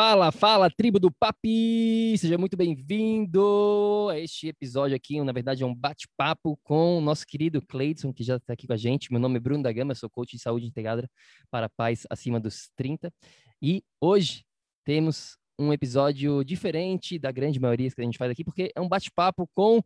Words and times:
Fala, 0.00 0.30
fala, 0.30 0.70
tribo 0.70 1.00
do 1.00 1.10
Papi! 1.10 2.16
Seja 2.16 2.38
muito 2.38 2.56
bem-vindo 2.56 4.06
a 4.08 4.16
este 4.16 4.46
episódio 4.46 4.94
aqui. 4.94 5.20
Na 5.24 5.32
verdade, 5.32 5.64
é 5.64 5.66
um 5.66 5.74
bate-papo 5.74 6.56
com 6.62 6.98
o 6.98 7.00
nosso 7.00 7.26
querido 7.26 7.60
Cleidson, 7.60 8.12
que 8.12 8.22
já 8.22 8.36
está 8.36 8.52
aqui 8.52 8.68
com 8.68 8.74
a 8.74 8.76
gente. 8.76 9.10
Meu 9.10 9.20
nome 9.20 9.38
é 9.38 9.40
Bruno 9.40 9.60
da 9.60 9.72
Gama, 9.72 9.96
sou 9.96 10.08
coach 10.08 10.36
de 10.36 10.38
saúde 10.40 10.66
integrada 10.66 11.10
para 11.50 11.68
pais 11.68 12.06
acima 12.08 12.38
dos 12.38 12.70
30. 12.76 13.12
E 13.60 13.82
hoje 14.00 14.44
temos 14.84 15.36
um 15.58 15.72
episódio 15.72 16.44
diferente 16.44 17.18
da 17.18 17.32
grande 17.32 17.58
maioria 17.58 17.90
que 17.90 18.00
a 18.00 18.04
gente 18.04 18.18
faz 18.18 18.30
aqui, 18.30 18.44
porque 18.44 18.70
é 18.76 18.80
um 18.80 18.88
bate-papo 18.88 19.50
com 19.52 19.82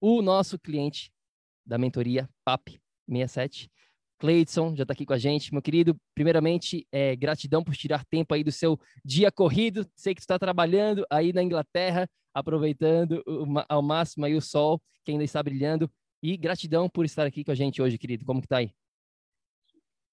o 0.00 0.22
nosso 0.22 0.58
cliente 0.58 1.12
da 1.66 1.76
mentoria 1.76 2.26
PAP 2.42 2.80
67, 3.06 3.70
Cleidson 4.22 4.76
já 4.76 4.84
está 4.84 4.92
aqui 4.92 5.04
com 5.04 5.14
a 5.14 5.18
gente. 5.18 5.52
Meu 5.52 5.60
querido, 5.60 6.00
primeiramente, 6.14 6.86
é, 6.92 7.16
gratidão 7.16 7.64
por 7.64 7.74
tirar 7.74 8.04
tempo 8.04 8.32
aí 8.32 8.44
do 8.44 8.52
seu 8.52 8.78
dia 9.04 9.32
corrido. 9.32 9.84
Sei 9.96 10.14
que 10.14 10.20
tu 10.20 10.22
está 10.22 10.38
trabalhando 10.38 11.04
aí 11.10 11.32
na 11.32 11.42
Inglaterra, 11.42 12.08
aproveitando 12.32 13.20
ao 13.68 13.82
máximo 13.82 14.24
aí 14.24 14.36
o 14.36 14.40
sol 14.40 14.80
que 15.04 15.10
ainda 15.10 15.24
está 15.24 15.42
brilhando. 15.42 15.90
E 16.22 16.36
gratidão 16.36 16.88
por 16.88 17.04
estar 17.04 17.26
aqui 17.26 17.42
com 17.42 17.50
a 17.50 17.54
gente 17.56 17.82
hoje, 17.82 17.98
querido. 17.98 18.24
Como 18.24 18.40
que 18.40 18.46
tá 18.46 18.58
aí? 18.58 18.72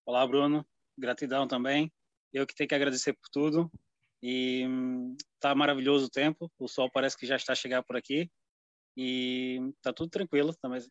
Olá, 0.07 0.25
Bruno. 0.25 0.65
Gratidão 0.97 1.47
também. 1.47 1.91
Eu 2.33 2.47
que 2.47 2.55
tenho 2.55 2.67
que 2.67 2.73
agradecer 2.73 3.13
por 3.13 3.29
tudo. 3.31 3.71
E 4.23 4.65
tá 5.39 5.53
maravilhoso 5.53 6.07
o 6.07 6.09
tempo. 6.09 6.51
O 6.57 6.67
sol 6.67 6.89
parece 6.91 7.15
que 7.15 7.27
já 7.27 7.35
está 7.35 7.53
a 7.53 7.55
chegar 7.55 7.83
por 7.83 7.95
aqui. 7.95 8.27
E 8.97 9.59
tá 9.83 9.93
tudo 9.93 10.09
tranquilo. 10.09 10.51
Também 10.59 10.81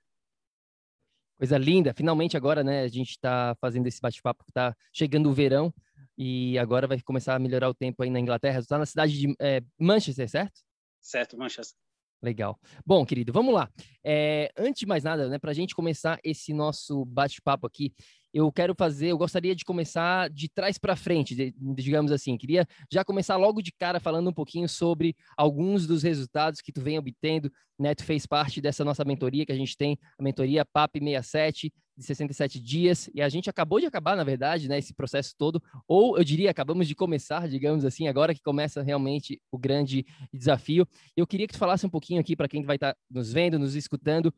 Coisa 1.39 1.57
linda. 1.57 1.95
Finalmente 1.95 2.37
agora, 2.37 2.65
né, 2.65 2.83
a 2.83 2.89
gente 2.89 3.11
está 3.11 3.57
fazendo 3.61 3.87
esse 3.87 4.01
bate-papo, 4.01 4.45
está 4.49 4.77
chegando 4.93 5.31
o 5.31 5.33
verão 5.33 5.73
e 6.17 6.59
agora 6.59 6.89
vai 6.89 7.01
começar 7.01 7.37
a 7.37 7.39
melhorar 7.39 7.69
o 7.69 7.75
tempo 7.75 8.03
aí 8.03 8.11
na 8.11 8.19
Inglaterra. 8.19 8.59
Está 8.59 8.77
na 8.77 8.85
cidade 8.85 9.17
de 9.17 9.35
é, 9.41 9.63
Manchester, 9.79 10.29
certo? 10.29 10.61
Certo, 11.01 11.39
Manchester. 11.39 11.79
Legal. 12.21 12.59
Bom, 12.85 13.07
querido, 13.07 13.33
vamos 13.33 13.55
lá. 13.55 13.71
É, 14.03 14.51
antes 14.57 14.81
de 14.81 14.87
mais 14.87 15.05
nada, 15.05 15.29
né, 15.29 15.39
para 15.39 15.53
a 15.53 15.55
gente 15.55 15.77
começar 15.77 16.19
esse 16.25 16.53
nosso 16.53 17.05
bate-papo 17.05 17.65
aqui, 17.65 17.95
eu 18.33 18.51
quero 18.53 18.75
fazer, 18.75 19.09
eu 19.09 19.19
gostaria 19.19 19.55
de 19.55 19.65
começar 19.65 20.29
de 20.31 20.49
trás 20.49 20.79
para 20.79 20.97
frente, 20.97 21.55
digamos 21.75 22.13
assim. 22.13 22.37
Queria 22.37 22.67
já 22.93 23.05
começar 23.05 23.37
logo 23.37 23.63
de 23.63 23.73
cara 23.73 23.99
falando 23.99 24.31
um 24.31 24.33
pouquinho 24.33 24.69
sobre 24.69 25.17
alguns 25.37 25.87
dos 25.87 26.03
resultados 26.03 26.61
que 26.61 26.73
tu 26.73 26.81
vem 26.81 26.99
obtendo, 26.99 27.51
né? 27.79 27.95
Tu 27.95 28.05
fez 28.05 28.27
parte 28.27 28.61
dessa 28.61 28.85
nossa 28.85 29.05
mentoria 29.05 29.47
que 29.47 29.53
a 29.53 29.57
gente 29.57 29.77
tem, 29.77 29.99
a 30.19 30.23
mentoria 30.23 30.65
PAP 30.65 30.97
67 30.99 31.73
de 31.99 32.05
67 32.05 32.61
dias, 32.61 33.11
e 33.13 33.21
a 33.21 33.29
gente 33.29 33.51
acabou 33.51 33.81
de 33.81 33.87
acabar, 33.87 34.17
na 34.17 34.23
verdade, 34.23 34.69
né, 34.69 34.79
esse 34.79 34.95
processo 34.95 35.35
todo, 35.37 35.61
ou 35.87 36.17
eu 36.17 36.23
diria, 36.23 36.49
acabamos 36.49 36.87
de 36.87 36.95
começar, 36.95 37.49
digamos 37.49 37.85
assim, 37.85 38.07
agora 38.07 38.33
que 38.33 38.41
começa 38.41 38.81
realmente 38.83 39.43
o 39.51 39.59
grande 39.59 40.07
desafio. 40.33 40.87
Eu 41.17 41.27
queria 41.27 41.49
que 41.49 41.55
tu 41.55 41.59
falasse 41.59 41.85
um 41.85 41.91
pouquinho 41.91 42.21
aqui 42.21 42.37
para 42.37 42.47
quem 42.47 42.63
vai 42.63 42.77
estar 42.77 42.93
tá 42.93 42.99
nos 43.11 43.33
vendo, 43.33 43.59
nos 43.59 43.75
escutando, 43.75 44.33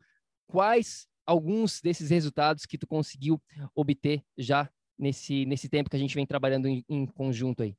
quais 0.46 1.06
alguns 1.26 1.80
desses 1.80 2.10
resultados 2.10 2.66
que 2.66 2.78
tu 2.78 2.86
conseguiu 2.86 3.40
obter 3.74 4.22
já 4.36 4.70
nesse, 4.98 5.44
nesse 5.46 5.68
tempo 5.68 5.90
que 5.90 5.96
a 5.96 5.98
gente 5.98 6.14
vem 6.14 6.26
trabalhando 6.26 6.66
em, 6.66 6.84
em 6.88 7.06
conjunto 7.06 7.62
aí? 7.62 7.76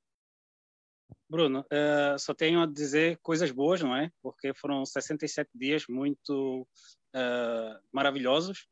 Bruno, 1.29 1.61
uh, 1.61 2.19
só 2.19 2.33
tenho 2.33 2.61
a 2.61 2.65
dizer 2.65 3.17
coisas 3.21 3.51
boas, 3.51 3.81
não 3.81 3.95
é? 3.95 4.11
Porque 4.21 4.53
foram 4.53 4.85
67 4.85 5.49
dias 5.53 5.85
muito 5.87 6.67
uh, 7.15 7.79
maravilhosos. 7.91 8.67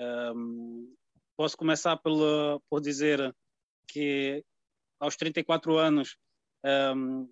Um, 0.00 0.94
posso 1.36 1.56
começar 1.56 1.96
pelo, 1.96 2.60
por 2.68 2.80
dizer 2.80 3.34
que 3.88 4.44
aos 5.00 5.16
34 5.16 5.76
anos 5.76 6.16
um, 6.94 7.28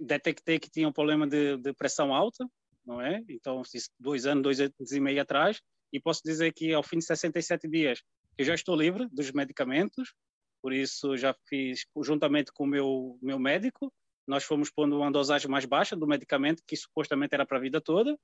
detectei 0.00 0.58
que 0.58 0.70
tinha 0.70 0.88
um 0.88 0.92
problema 0.92 1.26
de, 1.26 1.56
de, 1.56 1.72
pressão 1.72 2.14
alta, 2.14 2.48
não 2.84 3.00
é? 3.00 3.22
Então, 3.28 3.62
dois 3.98 4.26
anos, 4.26 4.42
dois 4.42 4.60
anos 4.60 4.92
e 4.92 5.00
meio 5.00 5.22
atrás, 5.22 5.60
e 5.92 6.00
posso 6.00 6.22
dizer 6.24 6.52
que 6.52 6.72
ao 6.72 6.82
fim 6.82 6.98
de 6.98 7.04
67 7.04 7.68
dias 7.68 8.02
eu 8.38 8.44
já 8.44 8.54
estou 8.54 8.74
livre 8.74 9.08
dos 9.10 9.30
medicamentos, 9.30 10.14
por 10.62 10.72
isso 10.72 11.16
já 11.16 11.34
fiz 11.48 11.84
juntamente 12.02 12.52
com 12.52 12.64
o 12.64 12.66
meu, 12.66 13.18
meu 13.20 13.38
médico, 13.38 13.92
nós 14.26 14.44
fomos 14.44 14.70
pondo 14.70 14.96
uma 14.96 15.10
dosagem 15.10 15.50
mais 15.50 15.64
baixa 15.64 15.96
do 15.96 16.06
medicamento, 16.06 16.62
que 16.66 16.76
supostamente 16.76 17.34
era 17.34 17.44
para 17.44 17.58
a 17.58 17.60
vida 17.60 17.80
toda, 17.80 18.16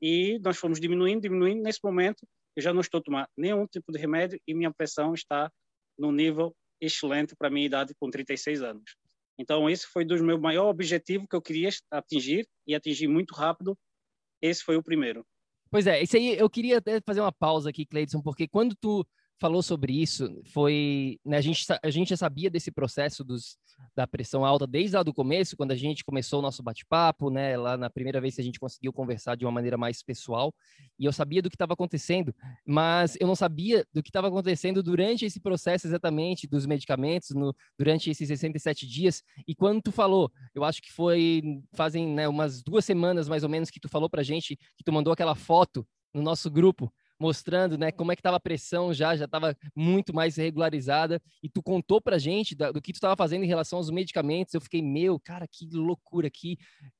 e 0.00 0.38
nós 0.40 0.58
fomos 0.58 0.78
diminuindo, 0.78 1.22
diminuindo. 1.22 1.62
Nesse 1.62 1.80
momento, 1.82 2.26
eu 2.54 2.62
já 2.62 2.72
não 2.72 2.80
estou 2.80 3.02
tomando 3.02 3.26
nenhum 3.36 3.66
tipo 3.66 3.90
de 3.90 3.98
remédio 3.98 4.40
e 4.46 4.54
minha 4.54 4.72
pressão 4.72 5.14
está 5.14 5.50
no 5.98 6.12
nível 6.12 6.54
excelente 6.80 7.34
para 7.36 7.50
minha 7.50 7.66
idade 7.66 7.94
com 7.98 8.10
36 8.10 8.62
anos. 8.62 8.94
Então, 9.38 9.68
esse 9.68 9.86
foi 9.86 10.04
dos 10.04 10.20
meus 10.20 10.40
maiores 10.40 10.70
objetivos 10.70 11.26
que 11.28 11.36
eu 11.36 11.42
queria 11.42 11.70
atingir 11.90 12.48
e 12.66 12.74
atingir 12.74 13.08
muito 13.08 13.34
rápido. 13.34 13.76
Esse 14.42 14.62
foi 14.62 14.76
o 14.76 14.82
primeiro. 14.82 15.24
Pois 15.70 15.86
é, 15.86 16.02
isso 16.02 16.16
aí 16.16 16.36
eu 16.38 16.48
queria 16.48 16.78
até 16.78 17.00
fazer 17.00 17.20
uma 17.20 17.32
pausa 17.32 17.70
aqui, 17.70 17.84
Cleidson, 17.84 18.22
porque 18.22 18.48
quando 18.48 18.74
tu 18.74 19.06
falou 19.38 19.62
sobre 19.62 19.92
isso, 19.92 20.28
foi, 20.52 21.18
né, 21.24 21.36
a 21.36 21.40
gente 21.40 21.64
a 21.82 21.90
gente 21.90 22.10
já 22.10 22.16
sabia 22.16 22.50
desse 22.50 22.70
processo 22.70 23.22
dos 23.22 23.56
da 23.94 24.06
pressão 24.06 24.44
alta 24.44 24.66
desde 24.66 24.96
lá 24.96 25.02
do 25.02 25.14
começo, 25.14 25.56
quando 25.56 25.70
a 25.70 25.76
gente 25.76 26.04
começou 26.04 26.40
o 26.40 26.42
nosso 26.42 26.62
bate-papo, 26.62 27.30
né, 27.30 27.56
lá 27.56 27.76
na 27.76 27.88
primeira 27.88 28.20
vez 28.20 28.34
que 28.34 28.40
a 28.40 28.44
gente 28.44 28.58
conseguiu 28.58 28.92
conversar 28.92 29.36
de 29.36 29.44
uma 29.44 29.52
maneira 29.52 29.76
mais 29.76 30.02
pessoal, 30.02 30.52
e 30.98 31.04
eu 31.04 31.12
sabia 31.12 31.40
do 31.40 31.48
que 31.48 31.54
estava 31.54 31.74
acontecendo, 31.74 32.34
mas 32.66 33.16
eu 33.20 33.26
não 33.26 33.36
sabia 33.36 33.86
do 33.92 34.02
que 34.02 34.08
estava 34.08 34.28
acontecendo 34.28 34.82
durante 34.82 35.24
esse 35.24 35.40
processo 35.40 35.86
exatamente 35.86 36.46
dos 36.46 36.66
medicamentos, 36.66 37.30
no, 37.30 37.54
durante 37.78 38.10
esses 38.10 38.26
67 38.26 38.86
dias, 38.86 39.22
e 39.46 39.54
quando 39.54 39.82
tu 39.82 39.92
falou, 39.92 40.30
eu 40.54 40.64
acho 40.64 40.82
que 40.82 40.92
foi, 40.92 41.42
fazem 41.72 42.08
né, 42.08 42.28
umas 42.28 42.62
duas 42.62 42.84
semanas 42.84 43.28
mais 43.28 43.44
ou 43.44 43.48
menos 43.48 43.70
que 43.70 43.80
tu 43.80 43.88
falou 43.88 44.10
pra 44.10 44.22
gente, 44.22 44.56
que 44.76 44.84
tu 44.84 44.92
mandou 44.92 45.12
aquela 45.12 45.34
foto 45.34 45.86
no 46.12 46.22
nosso 46.22 46.50
grupo, 46.50 46.92
mostrando, 47.18 47.76
né, 47.76 47.90
como 47.90 48.12
é 48.12 48.16
que 48.16 48.20
estava 48.20 48.36
a 48.36 48.40
pressão 48.40 48.92
já, 48.92 49.16
já 49.16 49.24
estava 49.24 49.56
muito 49.74 50.14
mais 50.14 50.36
regularizada, 50.36 51.20
e 51.42 51.48
tu 51.48 51.62
contou 51.62 52.00
pra 52.00 52.18
gente 52.18 52.54
da, 52.54 52.70
do 52.70 52.80
que 52.80 52.92
tu 52.92 52.96
estava 52.96 53.16
fazendo 53.16 53.44
em 53.44 53.48
relação 53.48 53.78
aos 53.78 53.90
medicamentos, 53.90 54.54
eu 54.54 54.60
fiquei, 54.60 54.80
meu, 54.80 55.18
cara, 55.18 55.46
que 55.50 55.68
loucura, 55.72 56.30
que, 56.30 56.56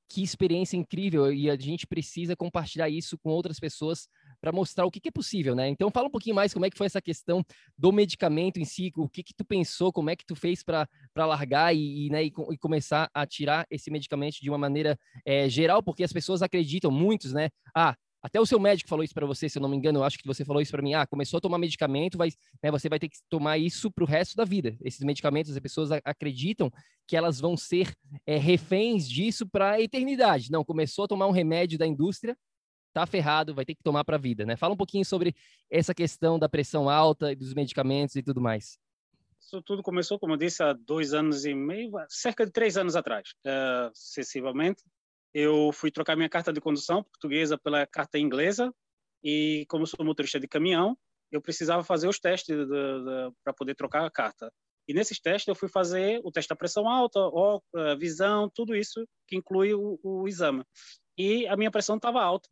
que 0.08 0.22
experiência 0.22 0.76
incrível, 0.76 1.32
e 1.32 1.48
a 1.48 1.56
gente 1.56 1.86
precisa 1.86 2.34
compartilhar 2.34 2.88
isso 2.88 3.16
com 3.18 3.30
outras 3.30 3.60
pessoas 3.60 4.08
para 4.40 4.52
mostrar 4.52 4.86
o 4.86 4.90
que, 4.90 5.00
que, 5.00 5.08
é 5.08 5.12
possível, 5.12 5.54
né? 5.54 5.68
Então 5.68 5.90
fala 5.90 6.08
um 6.08 6.10
pouquinho 6.10 6.34
mais 6.34 6.52
como 6.52 6.64
é 6.64 6.70
que 6.70 6.78
foi 6.78 6.86
essa 6.86 7.02
questão 7.02 7.44
do 7.76 7.92
medicamento 7.92 8.58
em 8.58 8.64
si, 8.64 8.92
o 8.96 9.08
que 9.08 9.22
que 9.22 9.34
tu 9.34 9.44
pensou, 9.44 9.92
como 9.92 10.10
é 10.10 10.16
que 10.16 10.24
tu 10.24 10.34
fez 10.34 10.62
para 10.62 10.88
largar 11.16 11.74
e, 11.74 12.06
e, 12.06 12.10
né, 12.10 12.24
e, 12.24 12.26
e, 12.26 12.58
começar 12.58 13.10
a 13.12 13.26
tirar 13.26 13.66
esse 13.70 13.90
medicamento 13.90 14.36
de 14.40 14.48
uma 14.48 14.58
maneira 14.58 14.98
é, 15.24 15.48
geral, 15.48 15.82
porque 15.82 16.04
as 16.04 16.12
pessoas 16.12 16.42
acreditam, 16.42 16.90
muitos, 16.90 17.32
né? 17.32 17.50
Ah, 17.74 17.96
até 18.22 18.40
o 18.40 18.46
seu 18.46 18.58
médico 18.58 18.88
falou 18.88 19.04
isso 19.04 19.14
para 19.14 19.26
você, 19.26 19.48
se 19.48 19.58
eu 19.58 19.62
não 19.62 19.68
me 19.68 19.76
engano, 19.76 20.00
eu 20.00 20.04
acho 20.04 20.18
que 20.18 20.26
você 20.26 20.44
falou 20.44 20.60
isso 20.60 20.72
para 20.72 20.82
mim. 20.82 20.94
Ah, 20.94 21.06
começou 21.06 21.38
a 21.38 21.40
tomar 21.40 21.58
medicamento, 21.58 22.18
vai, 22.18 22.30
né, 22.62 22.70
você 22.70 22.88
vai 22.88 22.98
ter 22.98 23.08
que 23.08 23.18
tomar 23.28 23.58
isso 23.58 23.90
para 23.90 24.02
o 24.02 24.06
resto 24.06 24.36
da 24.36 24.44
vida. 24.44 24.76
Esses 24.82 25.00
medicamentos, 25.00 25.52
as 25.52 25.58
pessoas 25.60 25.90
acreditam 26.04 26.70
que 27.06 27.16
elas 27.16 27.40
vão 27.40 27.56
ser 27.56 27.94
é, 28.26 28.36
reféns 28.36 29.08
disso 29.08 29.46
para 29.46 29.72
a 29.72 29.80
eternidade. 29.80 30.50
Não, 30.50 30.64
começou 30.64 31.04
a 31.04 31.08
tomar 31.08 31.26
um 31.28 31.32
remédio 31.32 31.78
da 31.78 31.86
indústria, 31.86 32.36
tá 32.92 33.06
ferrado, 33.06 33.54
vai 33.54 33.64
ter 33.64 33.76
que 33.76 33.82
tomar 33.82 34.04
para 34.04 34.16
a 34.16 34.20
vida, 34.20 34.44
né? 34.44 34.56
Fala 34.56 34.74
um 34.74 34.76
pouquinho 34.76 35.04
sobre 35.04 35.34
essa 35.70 35.94
questão 35.94 36.38
da 36.38 36.48
pressão 36.48 36.90
alta 36.90 37.32
e 37.32 37.36
dos 37.36 37.54
medicamentos 37.54 38.16
e 38.16 38.22
tudo 38.22 38.40
mais. 38.40 38.78
Isso 39.40 39.62
tudo 39.62 39.82
começou, 39.82 40.18
como 40.18 40.32
eu 40.34 40.36
disse, 40.36 40.62
há 40.62 40.72
dois 40.72 41.14
anos 41.14 41.44
e 41.44 41.54
meio, 41.54 41.92
cerca 42.08 42.44
de 42.44 42.50
três 42.50 42.76
anos 42.76 42.96
atrás, 42.96 43.30
uh, 43.46 43.90
excessivamente 43.92 44.82
eu 45.34 45.72
fui 45.72 45.91
trocar 45.91 46.16
minha 46.16 46.28
carta 46.28 46.53
de 46.53 46.61
condução 46.61 47.03
portuguesa 47.03 47.59
pela 47.59 47.87
carta 47.87 48.19
inglesa 48.19 48.72
e 49.22 49.65
como 49.69 49.87
sou 49.87 50.05
motorista 50.05 50.39
de 50.41 50.49
caminhão, 50.49 50.97
eu 51.31 51.43
precisava 51.43 51.84
fazer 51.84 52.09
os 52.09 52.19
testes 52.19 52.56
para 53.44 53.53
poder 53.53 53.75
trocar 53.75 54.05
a 54.05 54.11
carta. 54.11 54.53
E 54.89 54.94
nesses 54.94 55.21
testes 55.21 55.49
eu 55.49 55.55
fui 55.55 55.69
fazer 55.69 56.21
o 56.25 56.33
teste 56.33 56.49
da 56.49 56.56
pressão 56.56 56.89
alta, 56.89 57.21
ó, 57.21 57.61
visão, 57.99 58.49
tudo 58.49 58.75
isso 58.75 59.07
que 59.27 59.36
inclui 59.36 59.75
o, 59.75 59.98
o 60.03 60.27
exame. 60.27 60.65
E 61.16 61.47
a 61.47 61.57
minha 61.57 61.71
pressão 61.71 61.97
estava 61.97 62.22
alta. 62.22 62.48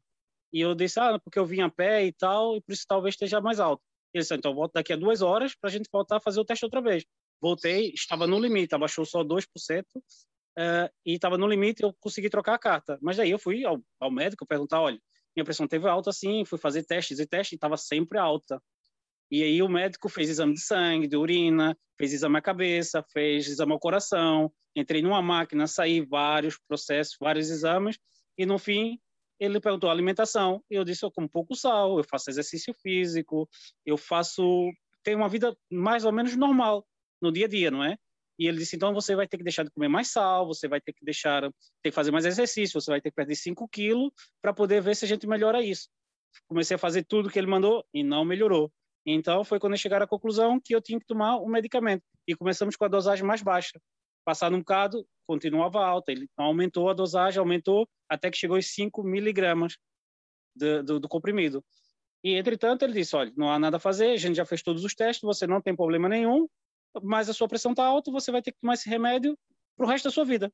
E 0.53 0.61
eu 0.61 0.75
disse, 0.75 1.01
ah, 1.01 1.19
porque 1.19 1.39
eu 1.39 1.47
vim 1.47 1.63
a 1.63 1.71
pé 1.71 2.05
e 2.05 2.13
tal, 2.13 2.57
e 2.57 2.61
por 2.61 2.73
isso 2.73 2.85
talvez 2.87 3.15
esteja 3.15 3.41
mais 3.41 3.59
alto. 3.59 3.83
Ele 4.13 4.23
disse, 4.23 4.35
então 4.35 4.55
volto 4.55 4.73
daqui 4.75 4.93
a 4.93 4.97
duas 4.97 5.23
horas 5.23 5.55
para 5.55 5.71
a 5.71 5.73
gente 5.73 5.89
voltar 5.91 6.17
a 6.17 6.21
fazer 6.21 6.41
o 6.41 6.45
teste 6.45 6.65
outra 6.65 6.83
vez. 6.83 7.05
Voltei, 7.41 7.91
estava 7.95 8.27
no 8.27 8.39
limite, 8.39 8.75
abaixou 8.75 9.05
só 9.05 9.23
2%, 9.23 9.85
uh, 10.59 10.91
e 11.05 11.15
estava 11.15 11.39
no 11.39 11.47
limite, 11.47 11.83
eu 11.83 11.95
consegui 12.01 12.31
trocar 12.31 12.55
a 12.55 12.59
carta. 12.59 12.99
Mas 13.03 13.17
daí 13.17 13.31
eu 13.31 13.39
fui 13.39 13.65
ao, 13.65 13.81
ao 14.01 14.11
médico 14.11 14.47
perguntar, 14.47 14.81
olha, 14.81 14.99
minha 15.37 15.45
pressão 15.45 15.67
teve 15.67 15.89
alta 15.89 16.13
sim, 16.13 16.45
fui 16.45 16.59
fazer 16.59 16.85
testes 16.85 17.19
e 17.19 17.27
testes, 17.27 17.55
estava 17.55 17.77
sempre 17.77 18.19
alta. 18.19 18.61
E 19.31 19.43
aí 19.43 19.61
o 19.61 19.69
médico 19.69 20.09
fez 20.09 20.31
exame 20.31 20.55
de 20.55 20.61
sangue, 20.61 21.09
de 21.09 21.17
urina, 21.17 21.77
fez 21.99 22.13
exame 22.13 22.39
à 22.39 22.43
cabeça, 22.43 23.05
fez 23.13 23.49
exame 23.49 23.73
ao 23.73 23.79
coração, 23.79 24.53
entrei 24.75 25.03
numa 25.03 25.21
máquina, 25.21 25.67
saí 25.67 26.01
vários 26.01 26.59
processos, 26.69 27.17
vários 27.21 27.51
exames, 27.51 27.99
e 28.39 28.47
no 28.47 28.59
fim 28.59 28.99
ele 29.39 29.61
perguntou 29.61 29.91
a 29.91 29.93
alimentação, 29.93 30.63
e 30.71 30.75
eu 30.77 30.85
disse, 30.85 31.05
eu 31.05 31.11
como 31.11 31.29
pouco 31.29 31.55
sal, 31.55 31.99
eu 31.99 32.05
faço 32.05 32.31
exercício 32.31 32.73
físico, 32.73 33.49
eu 33.85 33.97
faço, 33.97 34.71
tenho 35.03 35.19
uma 35.19 35.29
vida 35.29 35.55
mais 35.71 36.05
ou 36.05 36.13
menos 36.13 36.35
normal 36.37 36.87
no 37.21 37.31
dia 37.31 37.45
a 37.47 37.49
dia, 37.49 37.71
não 37.71 37.85
é? 37.85 37.99
E 38.39 38.47
ele 38.47 38.59
disse, 38.59 38.77
então 38.77 38.93
você 38.93 39.15
vai 39.17 39.27
ter 39.27 39.39
que 39.39 39.43
deixar 39.43 39.63
de 39.63 39.71
comer 39.71 39.89
mais 39.89 40.09
sal, 40.09 40.47
você 40.47 40.69
vai 40.69 40.81
ter 40.81 40.93
que 40.93 41.05
deixar, 41.05 41.43
ter 41.83 41.91
que 41.91 41.93
fazer 41.93 42.11
mais 42.11 42.27
exercício, 42.27 42.81
você 42.81 42.91
vai 42.91 43.01
ter 43.01 43.11
que 43.11 43.17
perder 43.17 43.35
5 43.35 43.67
quilos 43.69 44.11
para 44.43 44.53
poder 44.53 44.83
ver 44.83 44.95
se 44.95 45.05
a 45.05 45.09
gente 45.09 45.27
melhora 45.27 45.63
isso. 45.63 45.89
Comecei 46.47 46.75
a 46.75 46.79
fazer 46.79 47.05
tudo 47.05 47.31
que 47.31 47.39
ele 47.39 47.47
mandou 47.47 47.85
e 47.95 48.03
não 48.03 48.25
melhorou. 48.25 48.71
Então 49.07 49.45
foi 49.45 49.59
quando 49.59 49.77
chegaram 49.77 50.05
à 50.05 50.09
conclusão 50.09 50.61
que 50.61 50.75
eu 50.75 50.81
tinha 50.81 50.99
que 50.99 51.07
tomar 51.07 51.37
o 51.37 51.49
medicamento. 51.49 52.03
E 52.27 52.35
começamos 52.35 52.77
com 52.77 52.85
a 52.85 52.89
dosagem 52.89 53.25
mais 53.25 53.43
baixa. 53.43 53.81
Passado 54.25 54.55
um 54.55 54.59
bocado, 54.59 55.07
continuava 55.27 55.85
alta. 55.85 56.13
Ele 56.13 56.29
aumentou 56.37 56.91
a 56.91 56.93
dosagem, 56.93 57.39
aumentou 57.39 57.89
até 58.09 58.31
que 58.31 58.37
chegou 58.37 58.57
aos 58.57 58.67
5 58.67 59.03
miligramas 59.03 59.79
do, 60.55 60.83
do, 60.83 61.01
do 61.01 61.09
comprimido. 61.09 61.65
E, 62.25 62.35
entretanto, 62.35 62.83
ele 62.83 62.93
disse, 62.93 63.15
olha, 63.15 63.33
não 63.37 63.51
há 63.51 63.59
nada 63.59 63.77
a 63.77 63.81
fazer, 63.81 64.11
a 64.11 64.17
gente 64.17 64.35
já 64.35 64.45
fez 64.45 64.63
todos 64.63 64.85
os 64.85 64.95
testes, 64.95 65.23
você 65.23 65.47
não 65.47 65.61
tem 65.61 65.77
problema 65.77 66.09
nenhum, 66.09 66.49
mas 67.03 67.29
a 67.29 67.35
sua 67.35 67.49
pressão 67.49 67.73
está 67.73 67.85
alta, 67.85 68.11
você 68.11 68.31
vai 68.31 68.43
ter 68.43 68.53
que 68.53 68.61
tomar 68.61 68.75
esse 68.75 68.89
remédio 68.89 69.39
para 69.77 69.87
o 69.87 69.89
resto 69.89 70.05
da 70.05 70.11
sua 70.11 70.25
vida. 70.25 70.53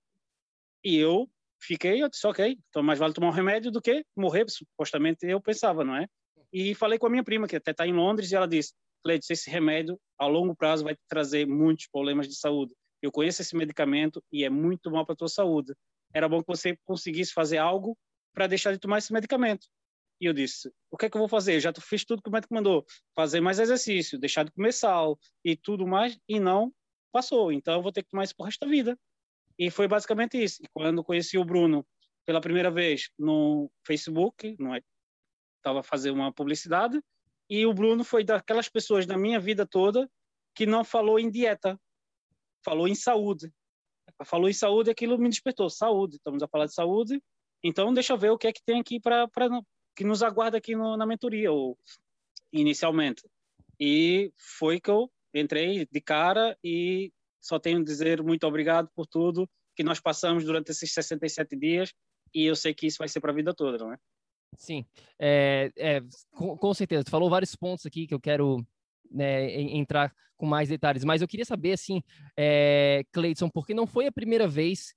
E 0.84 0.96
eu 0.96 1.28
fiquei, 1.60 2.02
eu 2.02 2.08
disse, 2.08 2.26
ok, 2.26 2.58
então 2.68 2.82
mais 2.82 2.98
vale 2.98 3.14
tomar 3.14 3.28
um 3.28 3.32
remédio 3.32 3.70
do 3.70 3.80
que 3.80 4.04
morrer, 4.16 4.44
supostamente 4.48 5.26
eu 5.26 5.40
pensava, 5.40 5.84
não 5.84 5.96
é? 5.96 6.06
E 6.52 6.74
falei 6.74 6.98
com 6.98 7.06
a 7.06 7.10
minha 7.10 7.24
prima, 7.24 7.46
que 7.46 7.56
até 7.56 7.70
está 7.70 7.86
em 7.86 7.92
Londres, 7.92 8.30
e 8.30 8.36
ela 8.36 8.46
disse, 8.46 8.74
Cleiton, 9.02 9.32
esse 9.32 9.50
remédio 9.50 9.98
a 10.18 10.26
longo 10.26 10.54
prazo 10.54 10.84
vai 10.84 10.94
te 10.94 11.00
trazer 11.08 11.46
muitos 11.46 11.86
problemas 11.86 12.28
de 12.28 12.34
saúde. 12.34 12.74
Eu 13.00 13.10
conheço 13.10 13.42
esse 13.42 13.56
medicamento 13.56 14.22
e 14.30 14.44
é 14.44 14.50
muito 14.50 14.90
mal 14.90 15.04
para 15.04 15.14
a 15.14 15.16
tua 15.16 15.28
saúde. 15.28 15.74
Era 16.14 16.28
bom 16.28 16.40
que 16.40 16.46
você 16.46 16.76
conseguisse 16.84 17.32
fazer 17.32 17.58
algo 17.58 17.96
para 18.32 18.46
deixar 18.46 18.72
de 18.72 18.78
tomar 18.78 18.98
esse 18.98 19.12
medicamento. 19.12 19.66
E 20.22 20.26
eu 20.26 20.32
disse, 20.32 20.72
o 20.88 20.96
que 20.96 21.06
é 21.06 21.10
que 21.10 21.16
eu 21.16 21.18
vou 21.18 21.28
fazer? 21.28 21.56
Eu 21.56 21.60
já 21.60 21.72
fiz 21.80 22.04
tudo 22.04 22.22
que 22.22 22.28
o 22.28 22.32
médico 22.32 22.54
mandou. 22.54 22.86
Fazer 23.12 23.40
mais 23.40 23.58
exercício, 23.58 24.16
deixar 24.16 24.44
de 24.44 24.52
comer 24.52 24.70
sal 24.70 25.18
e 25.44 25.56
tudo 25.56 25.84
mais, 25.84 26.16
e 26.28 26.38
não 26.38 26.72
passou. 27.10 27.50
Então 27.50 27.74
eu 27.74 27.82
vou 27.82 27.90
ter 27.90 28.04
que 28.04 28.10
tomar 28.10 28.22
isso 28.22 28.36
pro 28.36 28.46
resto 28.46 28.60
da 28.60 28.70
vida. 28.70 28.96
E 29.58 29.68
foi 29.68 29.88
basicamente 29.88 30.40
isso. 30.40 30.62
E 30.62 30.68
quando 30.72 31.02
conheci 31.02 31.36
o 31.36 31.44
Bruno 31.44 31.84
pela 32.24 32.40
primeira 32.40 32.70
vez 32.70 33.10
no 33.18 33.68
Facebook, 33.84 34.54
não 34.60 34.76
é? 34.76 34.80
Fazendo 35.82 36.14
uma 36.14 36.32
publicidade, 36.32 37.02
e 37.50 37.66
o 37.66 37.74
Bruno 37.74 38.04
foi 38.04 38.22
daquelas 38.22 38.68
pessoas 38.68 39.06
da 39.06 39.18
minha 39.18 39.40
vida 39.40 39.66
toda 39.66 40.08
que 40.54 40.66
não 40.66 40.84
falou 40.84 41.18
em 41.18 41.28
dieta, 41.28 41.76
falou 42.64 42.86
em 42.86 42.94
saúde. 42.94 43.52
Falou 44.24 44.48
em 44.48 44.52
saúde, 44.52 44.88
aquilo 44.88 45.18
me 45.18 45.28
despertou. 45.28 45.68
Saúde, 45.68 46.14
estamos 46.14 46.44
a 46.44 46.46
falar 46.46 46.66
de 46.66 46.74
saúde, 46.74 47.20
então 47.60 47.92
deixa 47.92 48.12
eu 48.12 48.18
ver 48.18 48.30
o 48.30 48.38
que 48.38 48.46
é 48.46 48.52
que 48.52 48.62
tem 48.64 48.78
aqui 48.80 49.00
para 49.00 49.28
que 49.94 50.04
nos 50.04 50.22
aguarda 50.22 50.58
aqui 50.58 50.74
no, 50.74 50.96
na 50.96 51.06
mentoria, 51.06 51.50
ou, 51.52 51.78
inicialmente. 52.52 53.22
E 53.78 54.32
foi 54.36 54.80
que 54.80 54.90
eu 54.90 55.10
entrei 55.34 55.86
de 55.90 56.00
cara 56.00 56.56
e 56.62 57.12
só 57.40 57.58
tenho 57.58 57.80
a 57.80 57.84
dizer 57.84 58.22
muito 58.22 58.46
obrigado 58.46 58.88
por 58.94 59.06
tudo 59.06 59.48
que 59.74 59.82
nós 59.82 59.98
passamos 59.98 60.44
durante 60.44 60.70
esses 60.70 60.92
67 60.92 61.56
dias 61.56 61.92
e 62.34 62.44
eu 62.44 62.54
sei 62.54 62.74
que 62.74 62.86
isso 62.86 62.98
vai 62.98 63.08
ser 63.08 63.20
para 63.20 63.32
a 63.32 63.34
vida 63.34 63.54
toda, 63.54 63.78
não 63.78 63.92
é? 63.92 63.98
Sim, 64.56 64.84
é, 65.18 65.72
é 65.76 66.00
com, 66.32 66.56
com, 66.56 66.74
certeza. 66.74 67.04
Tu 67.04 67.10
falou 67.10 67.30
vários 67.30 67.56
pontos 67.56 67.86
aqui 67.86 68.06
que 68.06 68.14
eu 68.14 68.20
quero 68.20 68.64
né, 69.10 69.50
entrar 69.60 70.14
com 70.36 70.44
mais 70.44 70.68
detalhes, 70.68 71.04
mas 71.04 71.22
eu 71.22 71.28
queria 71.28 71.44
saber, 71.44 71.72
assim, 71.72 72.02
é, 72.36 73.02
Cleiton, 73.12 73.48
porque 73.48 73.72
não 73.72 73.86
foi 73.86 74.06
a 74.06 74.12
primeira 74.12 74.46
vez 74.46 74.94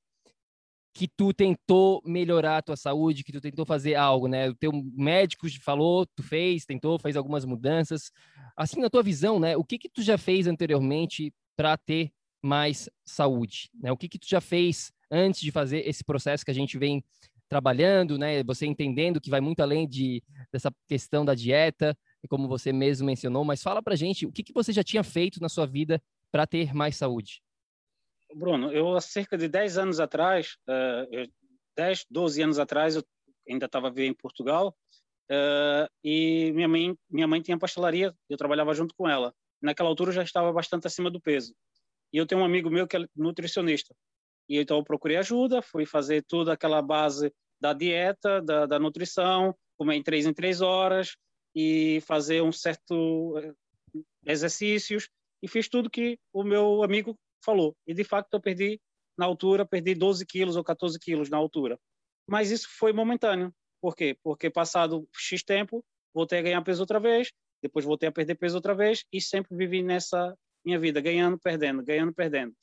que 0.96 1.10
tu 1.10 1.34
tentou 1.34 2.02
melhorar 2.06 2.60
a 2.60 2.62
tua 2.62 2.78
saúde, 2.78 3.26
que 3.26 3.34
tu 3.34 3.42
tentou 3.42 3.66
fazer 3.66 3.96
algo, 3.96 4.30
né? 4.30 4.48
O 4.50 4.56
teu 4.56 4.72
médico 4.96 5.46
falou, 5.62 6.06
tu 6.06 6.24
fez, 6.24 6.66
tentou, 6.66 6.98
fez 6.98 7.18
algumas 7.18 7.44
mudanças. 7.44 8.14
Assim, 8.56 8.80
na 8.80 8.90
tua 8.90 9.04
visão, 9.04 9.38
né? 9.38 9.58
O 9.58 9.64
que 9.64 9.78
que 9.78 9.90
tu 9.90 10.02
já 10.02 10.18
fez 10.18 10.48
anteriormente 10.48 11.34
para 11.58 11.76
ter 11.76 12.14
mais 12.42 12.90
saúde, 13.04 13.70
né? 13.74 13.92
O 13.92 13.98
que 13.98 14.08
que 14.08 14.18
tu 14.18 14.26
já 14.26 14.40
fez 14.40 14.94
antes 15.12 15.42
de 15.42 15.52
fazer 15.52 15.86
esse 15.86 16.02
processo 16.02 16.46
que 16.46 16.52
a 16.52 16.56
gente 16.56 16.78
vem 16.78 17.04
trabalhando, 17.50 18.18
né? 18.18 18.42
Você 18.44 18.66
entendendo 18.66 19.20
que 19.20 19.30
vai 19.30 19.42
muito 19.42 19.60
além 19.60 19.86
de 19.86 20.24
dessa 20.50 20.74
questão 20.88 21.26
da 21.26 21.36
dieta, 21.36 21.96
como 22.30 22.48
você 22.48 22.72
mesmo 22.72 23.06
mencionou, 23.06 23.44
mas 23.44 23.62
fala 23.62 23.84
pra 23.84 23.98
gente 23.98 24.26
o 24.26 24.32
que 24.32 24.44
que 24.44 24.54
você 24.54 24.72
já 24.72 24.84
tinha 24.84 25.04
feito 25.04 25.42
na 25.42 25.50
sua 25.50 25.68
vida 25.68 26.02
para 26.32 26.48
ter 26.48 26.74
mais 26.74 26.96
saúde. 26.96 27.42
Bruno, 28.34 28.72
eu 28.72 28.96
há 28.96 29.02
cerca 29.02 29.38
de 29.38 29.48
10 29.48 29.78
anos 29.78 30.00
atrás, 30.00 30.58
uh, 30.68 31.32
10, 31.78 32.06
12 32.10 32.42
anos 32.42 32.60
atrás, 32.60 32.96
eu 32.96 33.04
ainda 33.48 33.66
estava 33.66 33.90
vivendo 33.90 34.12
em 34.12 34.18
Portugal, 34.18 34.76
uh, 35.32 35.88
e 36.04 36.52
minha 36.54 36.68
mãe, 36.68 36.98
minha 37.10 37.28
mãe 37.28 37.42
tinha 37.42 37.58
pastelaria, 37.58 38.14
eu 38.30 38.38
trabalhava 38.38 38.74
junto 38.74 38.94
com 38.96 39.08
ela. 39.08 39.34
Naquela 39.62 39.90
altura 39.90 40.10
eu 40.10 40.16
já 40.16 40.24
estava 40.24 40.52
bastante 40.52 40.88
acima 40.88 41.10
do 41.10 41.22
peso. 41.22 41.54
E 42.12 42.18
eu 42.18 42.26
tenho 42.26 42.42
um 42.42 42.46
amigo 42.46 42.70
meu 42.70 42.88
que 42.88 42.98
é 42.98 43.06
nutricionista. 43.16 43.96
E 44.48 44.58
então 44.58 44.78
eu 44.78 44.84
procurei 44.84 45.18
ajuda, 45.18 45.62
fui 45.62 45.86
fazer 45.86 46.24
toda 46.24 46.54
aquela 46.54 46.82
base 46.82 47.34
da 47.60 47.74
dieta, 47.74 48.42
da, 48.42 48.66
da 48.66 48.80
nutrição, 48.80 49.56
comer 49.78 49.96
em 49.96 50.04
três 50.04 50.26
em 50.26 50.34
três 50.34 50.62
horas 50.62 51.16
e 51.56 52.02
fazer 52.02 52.42
um 52.44 52.52
certo 52.52 53.38
eh, 53.38 53.54
exercícios 54.26 55.10
e 55.42 55.48
fiz 55.48 55.68
tudo 55.68 55.90
que 55.90 56.20
o 56.34 56.44
meu 56.44 56.84
amigo 56.84 57.18
falou. 57.46 57.76
E 57.88 57.94
de 57.94 58.04
fato 58.04 58.28
eu 58.34 58.42
perdi 58.42 58.80
na 59.18 59.26
altura, 59.26 59.66
perdi 59.66 59.96
12 59.96 60.26
quilos 60.26 60.56
ou 60.56 60.64
14 60.64 61.00
quilos 61.00 61.30
na 61.30 61.38
altura. 61.38 61.80
Mas 62.28 62.52
isso 62.52 62.68
foi 62.70 62.92
momentâneo. 62.92 63.54
Por 63.82 63.96
quê? 63.96 64.18
Porque 64.24 64.50
passado 64.50 65.08
X 65.16 65.44
tempo, 65.44 65.84
voltei 66.14 66.40
a 66.40 66.42
ganhar 66.42 66.62
peso 66.64 66.82
outra 66.82 67.00
vez, 67.00 67.32
depois 67.62 67.86
voltei 67.86 68.10
a 68.10 68.12
perder 68.12 68.36
peso 68.36 68.56
outra 68.56 68.74
vez 68.74 69.06
e 69.14 69.22
sempre 69.22 69.56
vivi 69.56 69.82
nessa 69.84 70.36
minha 70.66 70.80
vida, 70.80 71.00
ganhando, 71.00 71.38
perdendo, 71.38 71.84
ganhando, 71.84 72.14
perdendo. 72.14 72.54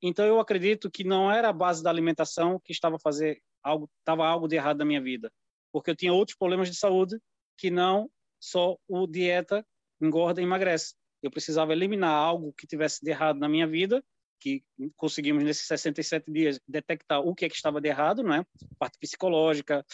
Então 0.00 0.24
eu 0.24 0.38
acredito 0.38 0.90
que 0.90 1.02
não 1.02 1.30
era 1.30 1.48
a 1.48 1.52
base 1.52 1.82
da 1.82 1.90
alimentação 1.90 2.60
que 2.64 2.72
estava 2.72 2.98
fazer 2.98 3.42
algo, 3.62 3.90
estava 3.98 4.26
algo 4.26 4.46
de 4.46 4.54
errado 4.56 4.78
na 4.78 4.84
minha 4.84 5.02
vida, 5.02 5.30
porque 5.72 5.90
eu 5.90 5.96
tinha 5.96 6.12
outros 6.12 6.36
problemas 6.36 6.70
de 6.70 6.76
saúde 6.76 7.18
que 7.56 7.70
não 7.70 8.08
só 8.40 8.76
o 8.86 9.06
dieta 9.06 9.66
engorda 10.00 10.40
e 10.40 10.44
emagrece. 10.44 10.94
Eu 11.20 11.30
precisava 11.30 11.72
eliminar 11.72 12.12
algo 12.12 12.52
que 12.52 12.66
tivesse 12.66 13.04
de 13.04 13.10
errado 13.10 13.40
na 13.40 13.48
minha 13.48 13.66
vida 13.66 14.02
que 14.40 14.62
conseguimos 14.96 15.42
nesses 15.42 15.66
67 15.66 16.30
dias 16.30 16.60
detectar 16.66 17.20
o 17.20 17.34
que, 17.34 17.44
é 17.44 17.48
que 17.48 17.56
estava 17.56 17.80
de 17.80 17.88
errado, 17.88 18.22
não 18.22 18.34
é? 18.34 18.46
Parte 18.78 18.98
psicológica, 18.98 19.84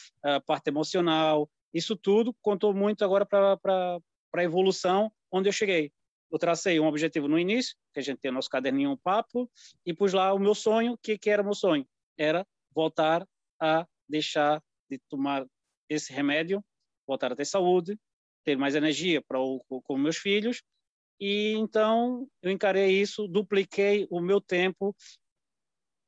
parte 0.47 0.69
emocional, 0.69 1.49
isso 1.73 1.97
tudo 1.97 2.35
contou 2.41 2.73
muito 2.73 3.05
agora 3.05 3.27
para 3.27 3.99
a 4.35 4.45
evolução 4.45 5.11
onde 5.31 5.49
eu 5.49 5.53
cheguei. 5.53 5.93
Eu 6.31 6.39
tracei 6.39 6.79
um 6.81 6.87
objetivo 6.87 7.29
no 7.29 7.39
início, 7.39 7.77
que 7.93 8.01
a 8.01 8.03
gente 8.03 8.19
tem 8.19 8.31
nosso 8.31 8.49
caderninho 8.49 8.91
um 8.91 8.97
papo, 8.97 9.51
e 9.85 9.93
pus 9.93 10.13
lá 10.13 10.33
o 10.33 10.39
meu 10.39 10.55
sonho, 10.55 10.93
o 10.93 10.99
que, 10.99 11.19
que 11.19 11.31
era 11.31 11.43
o 11.43 11.45
meu 11.45 11.55
sonho? 11.55 11.87
Era 12.19 12.47
voltar 12.75 13.27
a 13.61 13.87
deixar 14.09 14.63
de 14.91 14.99
tomar 15.09 15.47
esse 15.89 16.13
remédio, 16.13 16.65
voltar 17.07 17.33
a 17.33 17.37
ter 17.37 17.45
saúde, 17.45 17.99
ter 18.45 18.57
mais 18.57 18.75
energia 18.75 19.23
para 19.23 19.39
com 19.85 19.99
meus 19.99 20.17
filhos 20.17 20.63
e 21.21 21.53
então 21.57 22.27
eu 22.43 22.51
encarei 22.51 22.91
isso, 23.01 23.29
dupliquei 23.29 24.07
o 24.11 24.21
meu 24.21 24.41
tempo 24.41 24.95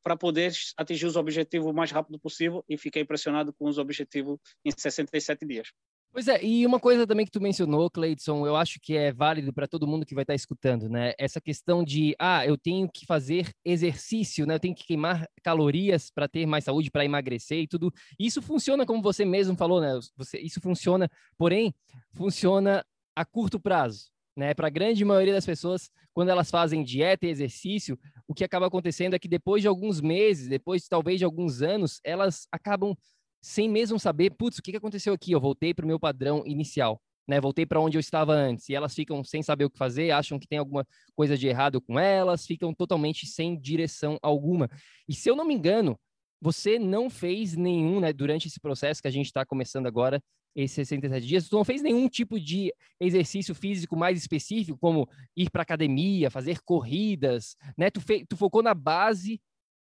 para 0.03 0.17
poder 0.17 0.53
atingir 0.77 1.07
os 1.07 1.17
objetivos 1.17 1.69
o 1.69 1.75
mais 1.75 1.91
rápido 1.91 2.19
possível 2.19 2.65
e 2.69 2.79
fiquei 2.79 3.03
impressionado 3.03 3.53
com 3.53 3.69
os 3.69 3.77
objetivos 3.77 4.39
em 4.65 4.71
67 4.71 5.45
dias. 5.45 5.69
Pois 6.17 6.29
é, 6.29 6.43
e 6.43 6.65
uma 6.65 6.81
coisa 6.81 7.07
também 7.07 7.27
que 7.27 7.31
tu 7.31 7.43
mencionou, 7.43 7.91
Cleidson, 7.91 8.47
eu 8.47 8.57
acho 8.57 8.79
que 8.81 8.97
é 8.97 9.13
válido 9.13 9.53
para 9.53 9.67
todo 9.67 9.87
mundo 9.87 10.07
que 10.07 10.15
vai 10.15 10.23
estar 10.23 10.33
tá 10.33 10.37
escutando, 10.37 10.89
né? 10.89 11.13
Essa 11.19 11.43
questão 11.43 11.85
de, 11.85 12.15
ah, 12.19 12.47
eu 12.47 12.57
tenho 12.57 12.89
que 12.89 13.05
fazer 13.05 13.51
exercício, 13.63 14.47
né? 14.47 14.55
Eu 14.55 14.61
tenho 14.61 14.75
que 14.75 14.87
queimar 14.87 15.29
calorias 15.43 16.11
para 16.11 16.27
ter 16.27 16.47
mais 16.47 16.65
saúde, 16.65 16.91
para 16.91 17.05
emagrecer 17.05 17.59
e 17.59 17.69
tudo. 17.69 17.93
Isso 18.19 18.41
funciona 18.41 18.87
como 18.87 19.03
você 19.03 19.27
mesmo 19.27 19.59
falou, 19.59 19.79
né? 19.79 19.93
Você, 20.17 20.39
isso 20.39 20.59
funciona, 20.59 21.11
porém, 21.37 21.75
funciona 22.15 22.83
a 23.15 23.25
curto 23.25 23.61
prazo. 23.61 24.07
Né? 24.37 24.53
Para 24.53 24.67
a 24.67 24.71
grande 24.71 25.05
maioria 25.05 25.33
das 25.33 25.47
pessoas, 25.47 25.91
quando 26.13 26.29
elas 26.29 26.51
fazem 26.51 26.85
dieta 26.85 27.27
e 27.27 27.31
exercício, 27.31 27.99
o 28.29 28.35
que 28.35 28.45
acaba 28.45 28.67
acontecendo 28.67 29.15
é 29.15 29.19
que 29.19 29.29
depois 29.29 29.63
de 29.63 29.69
alguns 29.69 30.01
meses, 30.01 30.47
depois 30.47 30.87
talvez 30.87 31.19
de 31.19 31.25
alguns 31.25 31.63
anos, 31.63 32.01
elas 32.05 32.47
acabam 32.53 32.95
sem 33.41 33.69
mesmo 33.69 33.99
saber, 33.99 34.31
putz, 34.31 34.59
o 34.59 34.63
que 34.63 34.77
aconteceu 34.77 35.15
aqui? 35.15 35.33
Eu 35.33 35.41
voltei 35.41 35.73
para 35.73 35.85
o 35.85 35.89
meu 35.89 35.99
padrão 35.99 36.43
inicial, 36.47 37.01
né? 37.27 37.41
Voltei 37.41 37.65
para 37.65 37.81
onde 37.81 37.97
eu 37.97 38.01
estava 38.01 38.35
antes. 38.35 38.69
E 38.69 38.75
elas 38.75 38.95
ficam 38.95 39.23
sem 39.25 39.43
saber 39.43 39.65
o 39.65 39.71
que 39.71 39.79
fazer, 39.79 40.11
acham 40.11 40.39
que 40.39 40.49
tem 40.49 40.59
alguma 40.59 40.87
coisa 41.15 41.37
de 41.37 41.47
errado 41.47 41.81
com 41.81 41.99
elas, 41.99 42.45
ficam 42.45 42.75
totalmente 42.75 43.27
sem 43.27 43.59
direção 43.59 44.19
alguma. 44.21 44.69
E 45.09 45.15
se 45.15 45.31
eu 45.31 45.37
não 45.37 45.45
me 45.45 45.55
engano, 45.55 45.99
você 46.41 46.79
não 46.79 47.09
fez 47.09 47.57
nenhum, 47.57 48.01
né, 48.01 48.13
durante 48.13 48.49
esse 48.49 48.61
processo 48.61 49.01
que 49.01 49.09
a 49.09 49.13
gente 49.13 49.27
está 49.27 49.47
começando 49.47 49.87
agora, 49.87 50.23
esses 50.57 50.75
67 50.89 51.27
dias, 51.27 51.49
tu 51.49 51.57
não 51.57 51.65
fez 51.65 51.83
nenhum 51.83 52.09
tipo 52.09 52.41
de 52.41 52.73
exercício 52.99 53.55
físico 53.55 53.97
mais 53.97 54.19
específico, 54.19 54.79
como 54.79 55.09
ir 55.37 55.51
para 55.51 55.63
academia, 55.63 56.31
fazer 56.31 56.61
corridas, 56.63 57.57
né? 57.77 57.91
Tu, 57.91 58.01
fe... 58.01 58.25
tu 58.27 58.37
focou 58.37 58.63
na 58.63 58.75
base 58.75 59.41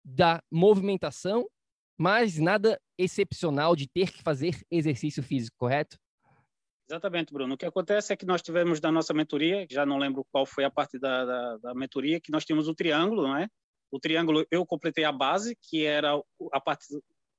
da 0.04 0.42
movimentação, 0.52 1.48
mas 1.98 2.38
nada 2.38 2.80
excepcional 2.98 3.76
de 3.76 3.88
ter 3.88 4.12
que 4.12 4.24
fazer 4.24 4.60
exercício 4.70 5.22
físico, 5.22 5.56
correto? 5.58 5.98
Exatamente, 6.90 7.32
Bruno. 7.32 7.56
O 7.56 7.58
que 7.58 7.66
acontece 7.66 8.12
é 8.12 8.16
que 8.16 8.26
nós 8.26 8.42
tivemos 8.42 8.80
da 8.80 8.92
nossa 8.92 9.14
mentoria, 9.14 9.66
já 9.70 9.86
não 9.86 9.98
lembro 9.98 10.26
qual 10.32 10.46
foi 10.46 10.64
a 10.64 10.72
parte 10.72 11.00
da, 11.00 11.26
da, 11.26 11.58
da 11.58 11.74
mentoria, 11.74 12.20
que 12.20 12.32
nós 12.32 12.44
tínhamos 12.44 12.68
o 12.68 12.76
triângulo, 12.76 13.24
não 13.24 13.38
é? 13.38 13.48
o 13.96 14.00
triângulo 14.00 14.46
eu 14.52 14.66
completei 14.66 15.04
a 15.04 15.12
base, 15.12 15.58
que 15.62 15.86
era 15.86 16.20
a 16.52 16.60
parte 16.60 16.86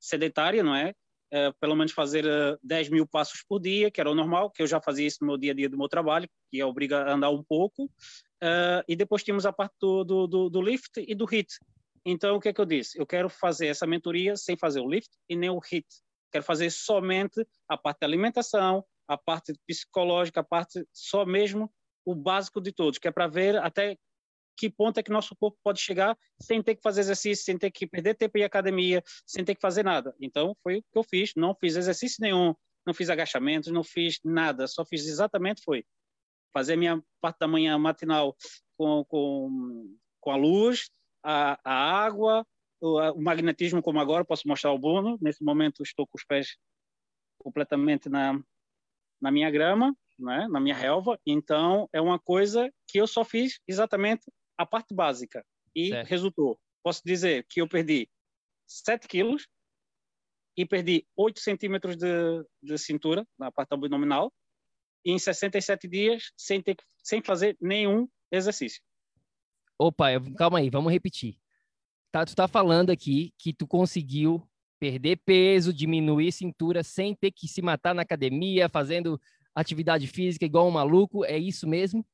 sedentária, 0.01 0.63
não 0.63 0.75
é? 0.75 0.95
É 1.37 1.53
pelo 1.61 1.77
menos 1.77 1.93
fazer 1.93 2.25
10 2.63 2.89
mil 2.89 3.07
passos 3.07 3.45
por 3.47 3.61
dia, 3.61 3.91
que 3.91 4.01
era 4.01 4.11
o 4.11 4.15
normal, 4.15 4.51
que 4.51 4.63
eu 4.63 4.67
já 4.67 4.81
fazia 4.81 5.07
isso 5.07 5.19
no 5.21 5.27
meu 5.27 5.37
dia 5.37 5.53
a 5.53 5.55
dia 5.55 5.69
do 5.69 5.77
meu 5.77 5.89
trabalho, 5.89 6.29
que 6.51 6.63
obriga 6.63 7.03
a 7.03 7.13
andar 7.13 7.31
um 7.31 7.43
pouco. 7.43 7.91
e 8.89 8.97
depois 8.97 9.23
tínhamos 9.23 9.45
a 9.45 9.53
parte 9.53 9.75
do, 9.81 10.05
do, 10.05 10.49
do 10.49 10.63
lift 10.63 10.93
e 10.97 11.15
do 11.15 11.27
hit. 11.27 11.49
Então, 12.05 12.37
o 12.37 12.41
que 12.41 12.49
é 12.49 12.53
que 12.53 12.61
eu 12.61 12.65
disse? 12.65 12.99
Eu 12.99 13.07
quero 13.07 13.29
fazer 13.29 13.67
essa 13.67 13.87
mentoria 13.87 14.37
sem 14.37 14.57
fazer 14.57 14.81
o 14.81 14.89
lift 14.89 15.11
e 15.29 15.37
nem 15.37 15.51
o 15.51 15.59
hit. 15.59 15.87
Quero 16.33 16.45
fazer 16.45 16.71
somente 16.71 17.45
a 17.69 17.77
parte 17.77 18.01
da 18.01 18.07
alimentação, 18.07 18.85
a 19.09 19.19
parte 19.19 19.53
psicológica, 19.67 20.41
a 20.41 20.45
parte 20.45 20.87
só 20.93 21.27
mesmo 21.27 21.71
o 22.05 22.15
básico 22.15 22.61
de 22.61 22.73
todos, 22.73 22.99
que 22.99 23.09
é 23.09 23.11
para 23.11 23.27
ver 23.27 23.57
até 23.57 23.99
que 24.57 24.71
ponto 24.71 24.99
é 24.99 25.03
que 25.03 25.11
nosso 25.11 25.37
corpo 25.37 25.59
pode 25.63 25.81
chegar 25.81 26.17
sem 26.41 26.63
ter 26.63 26.75
que 26.77 26.83
fazer 26.83 27.01
exercício, 27.01 27.45
sem 27.45 27.59
ter 27.59 27.71
que 27.71 27.87
perder 27.87 28.15
tempo 28.15 28.39
em 28.39 28.45
academia, 28.45 29.03
sem 29.27 29.45
ter 29.45 29.55
que 29.55 29.61
fazer 29.61 29.85
nada. 29.85 30.15
Então, 30.21 30.57
foi 30.63 30.79
o 30.79 30.83
que 30.83 30.99
eu 30.99 31.05
fiz. 31.05 31.33
Não 31.37 31.55
fiz 31.55 31.77
exercício 31.77 32.19
nenhum, 32.21 32.55
não 32.87 32.95
fiz 32.95 33.11
agachamentos, 33.11 33.71
não 33.73 33.85
fiz 33.85 34.19
nada. 34.25 34.67
Só 34.67 34.85
fiz 34.85 35.07
exatamente 35.07 35.63
foi 35.63 35.85
fazer 36.53 36.75
minha 36.77 37.03
parte 37.21 37.39
da 37.39 37.47
manhã 37.47 37.77
matinal 37.79 38.35
com, 38.79 39.05
com, 39.05 39.95
com 40.21 40.31
a 40.31 40.37
luz, 40.37 40.89
a, 41.23 41.59
a 41.63 41.75
água, 41.75 42.47
o, 42.81 42.99
o, 43.13 43.23
magnetismo, 43.23 43.83
como 43.83 44.01
agora, 44.01 44.25
posso 44.25 44.49
mostrar 44.49 44.71
ao 44.71 44.79
Bruno. 44.79 45.19
Nesse 45.21 45.45
momento, 45.45 45.83
estou 45.83 46.07
com 46.07 46.17
os 46.17 46.25
pés 46.25 46.57
completamente 47.39 48.09
na, 48.09 48.41
na 49.21 49.31
minha 49.31 49.51
grama, 49.51 49.95
né, 50.19 50.49
na 50.49 50.61
minha 50.61 50.75
relva. 50.75 51.19
Então, 51.27 51.89
é 51.93 52.01
uma 52.01 52.19
coisa 52.19 52.73
que 52.87 52.99
eu 52.99 53.07
só 53.07 53.25
fiz 53.25 53.61
exatamente 53.69 54.25
a 54.57 54.65
parte 54.67 54.95
básica 54.95 55.45
e 55.75 55.91
certo. 55.91 56.09
resultou. 56.09 56.61
Posso 56.83 57.03
dizer 57.05 57.47
que 57.49 57.61
eu 57.61 57.69
perdi 57.69 58.09
7 58.67 59.07
quilos 59.07 59.47
e 60.57 60.65
perdi 60.65 61.07
8 61.17 61.41
centímetros 61.41 61.97
de, 61.97 62.45
de 62.63 62.79
cintura 62.79 63.27
na 63.39 63.53
parte 63.53 63.73
abdominal 63.75 64.33
em 65.05 65.19
67 65.19 65.87
dias 65.87 66.33
sem, 66.37 66.61
ter, 66.61 66.77
sem 67.03 67.23
fazer 67.23 67.57
nenhum 67.61 68.09
exercício. 68.33 68.83
Opa, 69.79 70.07
calma 70.37 70.59
aí, 70.59 70.71
vamos 70.71 70.93
repetir. 70.93 71.37
Tá, 72.11 72.25
tu 72.25 72.35
tá 72.35 72.49
falando 72.49 72.91
aqui 72.91 73.33
que 73.39 73.53
tu 73.53 73.67
conseguiu 73.67 74.49
perder 74.81 75.21
peso, 75.25 75.73
diminuir 75.73 76.33
cintura 76.33 76.83
sem 76.83 77.15
ter 77.15 77.31
que 77.31 77.47
se 77.47 77.61
matar 77.61 77.95
na 77.95 78.03
academia, 78.03 78.69
fazendo 78.69 79.21
atividade 79.55 80.07
física 80.07 80.45
igual 80.45 80.67
um 80.67 80.71
maluco, 80.71 81.25
é 81.25 81.39
isso 81.39 81.69
mesmo? 81.69 82.07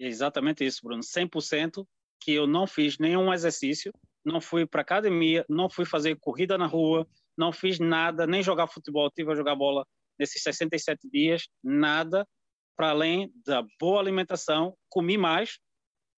É 0.00 0.06
exatamente 0.06 0.64
isso, 0.64 0.80
Bruno. 0.82 1.02
100% 1.02 1.86
que 2.20 2.32
eu 2.32 2.46
não 2.46 2.66
fiz 2.66 2.98
nenhum 2.98 3.32
exercício, 3.32 3.92
não 4.24 4.40
fui 4.40 4.66
para 4.66 4.80
academia, 4.80 5.44
não 5.48 5.68
fui 5.68 5.84
fazer 5.84 6.16
corrida 6.18 6.56
na 6.56 6.66
rua, 6.66 7.06
não 7.36 7.52
fiz 7.52 7.78
nada, 7.78 8.26
nem 8.26 8.42
jogar 8.42 8.66
futebol, 8.66 9.10
tive 9.10 9.32
a 9.32 9.34
jogar 9.34 9.54
bola 9.54 9.86
nesses 10.18 10.42
67 10.42 11.08
dias, 11.10 11.48
nada, 11.62 12.26
para 12.76 12.90
além 12.90 13.32
da 13.44 13.62
boa 13.78 14.00
alimentação, 14.00 14.74
comi 14.88 15.18
mais, 15.18 15.58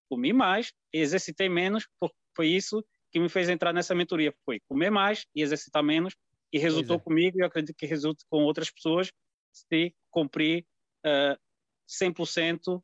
comi 0.09 0.31
mais, 0.31 0.71
exercitei 0.93 1.49
menos, 1.49 1.87
foi 2.35 2.47
isso 2.47 2.83
que 3.11 3.19
me 3.19 3.29
fez 3.29 3.49
entrar 3.49 3.73
nessa 3.73 3.95
mentoria, 3.95 4.33
foi 4.45 4.59
comer 4.67 4.89
mais 4.89 5.25
e 5.35 5.41
exercitar 5.41 5.83
menos, 5.83 6.15
e 6.51 6.57
resultou 6.57 6.97
é. 6.97 6.99
comigo 6.99 7.37
e 7.37 7.41
eu 7.41 7.47
acredito 7.47 7.75
que 7.75 7.85
resulte 7.85 8.23
com 8.29 8.43
outras 8.43 8.71
pessoas 8.71 9.11
se 9.51 9.93
cumprir 10.09 10.63
uh, 11.05 11.33
eh, 11.33 11.37
100% 11.89 12.81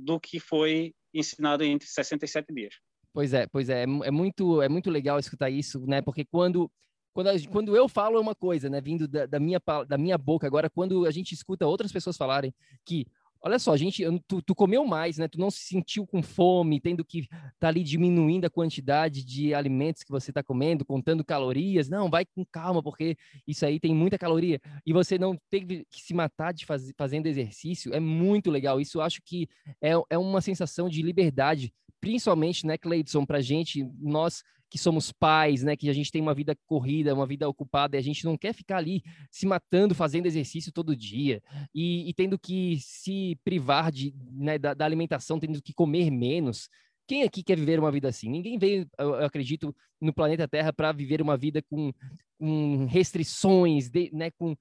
do 0.00 0.18
que 0.18 0.40
foi 0.40 0.94
ensinado 1.12 1.64
entre 1.64 1.88
67 1.88 2.52
dias. 2.52 2.74
Pois 3.12 3.32
é, 3.32 3.46
pois 3.46 3.68
é, 3.68 3.82
é 3.82 4.10
muito, 4.10 4.62
é 4.62 4.68
muito 4.68 4.90
legal 4.90 5.18
escutar 5.18 5.50
isso, 5.50 5.84
né? 5.86 6.00
Porque 6.00 6.24
quando 6.24 6.70
quando, 7.12 7.48
quando 7.48 7.76
eu 7.76 7.88
falo 7.88 8.16
é 8.18 8.20
uma 8.20 8.36
coisa, 8.36 8.70
né, 8.70 8.80
vindo 8.80 9.08
da, 9.08 9.26
da, 9.26 9.40
minha, 9.40 9.60
da 9.86 9.98
minha 9.98 10.16
boca, 10.16 10.46
agora 10.46 10.70
quando 10.70 11.04
a 11.06 11.10
gente 11.10 11.32
escuta 11.32 11.66
outras 11.66 11.90
pessoas 11.90 12.16
falarem 12.16 12.54
que 12.84 13.04
Olha 13.42 13.58
só, 13.58 13.74
gente, 13.74 14.04
tu, 14.28 14.42
tu, 14.42 14.54
comeu 14.54 14.84
mais, 14.84 15.16
né? 15.16 15.26
Tu 15.26 15.38
não 15.38 15.50
se 15.50 15.60
sentiu 15.60 16.06
com 16.06 16.22
fome, 16.22 16.78
tendo 16.78 17.02
que 17.02 17.26
tá 17.58 17.68
ali 17.68 17.82
diminuindo 17.82 18.44
a 18.44 18.50
quantidade 18.50 19.24
de 19.24 19.54
alimentos 19.54 20.02
que 20.02 20.10
você 20.10 20.30
está 20.30 20.42
comendo, 20.42 20.84
contando 20.84 21.24
calorias. 21.24 21.88
Não, 21.88 22.10
vai 22.10 22.26
com 22.26 22.44
calma, 22.44 22.82
porque 22.82 23.16
isso 23.46 23.64
aí 23.64 23.80
tem 23.80 23.94
muita 23.94 24.18
caloria. 24.18 24.60
E 24.84 24.92
você 24.92 25.18
não 25.18 25.38
teve 25.48 25.86
que 25.90 26.02
se 26.02 26.12
matar 26.12 26.52
de 26.52 26.66
faz, 26.66 26.92
fazendo 26.98 27.26
exercício. 27.26 27.94
É 27.94 28.00
muito 28.00 28.50
legal. 28.50 28.78
Isso 28.78 28.98
eu 28.98 29.02
acho 29.02 29.22
que 29.24 29.48
é, 29.80 29.92
é 30.10 30.18
uma 30.18 30.42
sensação 30.42 30.86
de 30.88 31.00
liberdade, 31.00 31.72
principalmente, 31.98 32.66
né, 32.66 32.76
Cleidson, 32.76 33.24
pra 33.24 33.40
gente, 33.40 33.88
nós 33.98 34.42
que 34.70 34.78
somos 34.78 35.10
pais, 35.10 35.62
né, 35.62 35.76
que 35.76 35.90
a 35.90 35.92
gente 35.92 36.12
tem 36.12 36.22
uma 36.22 36.32
vida 36.32 36.56
corrida, 36.66 37.14
uma 37.14 37.26
vida 37.26 37.48
ocupada, 37.48 37.96
e 37.96 37.98
a 37.98 38.02
gente 38.02 38.24
não 38.24 38.38
quer 38.38 38.54
ficar 38.54 38.76
ali 38.76 39.02
se 39.30 39.44
matando, 39.44 39.94
fazendo 39.94 40.26
exercício 40.26 40.72
todo 40.72 40.96
dia 40.96 41.42
e, 41.74 42.08
e 42.08 42.14
tendo 42.14 42.38
que 42.38 42.78
se 42.80 43.36
privar 43.44 43.90
de, 43.90 44.14
né, 44.32 44.58
da, 44.58 44.72
da, 44.72 44.84
alimentação, 44.84 45.40
tendo 45.40 45.60
que 45.60 45.74
comer 45.74 46.10
menos. 46.10 46.68
Quem 47.06 47.24
aqui 47.24 47.42
quer 47.42 47.56
viver 47.56 47.80
uma 47.80 47.90
vida 47.90 48.08
assim? 48.08 48.30
Ninguém 48.30 48.56
veio, 48.56 48.88
eu 48.96 49.16
acredito, 49.16 49.74
no 50.00 50.14
planeta 50.14 50.46
Terra 50.46 50.72
para 50.72 50.92
viver 50.92 51.20
uma 51.20 51.36
vida 51.36 51.60
com, 51.68 51.92
com 52.38 52.86
restrições, 52.86 53.90
de, 53.90 54.10
né, 54.12 54.30
com, 54.30 54.54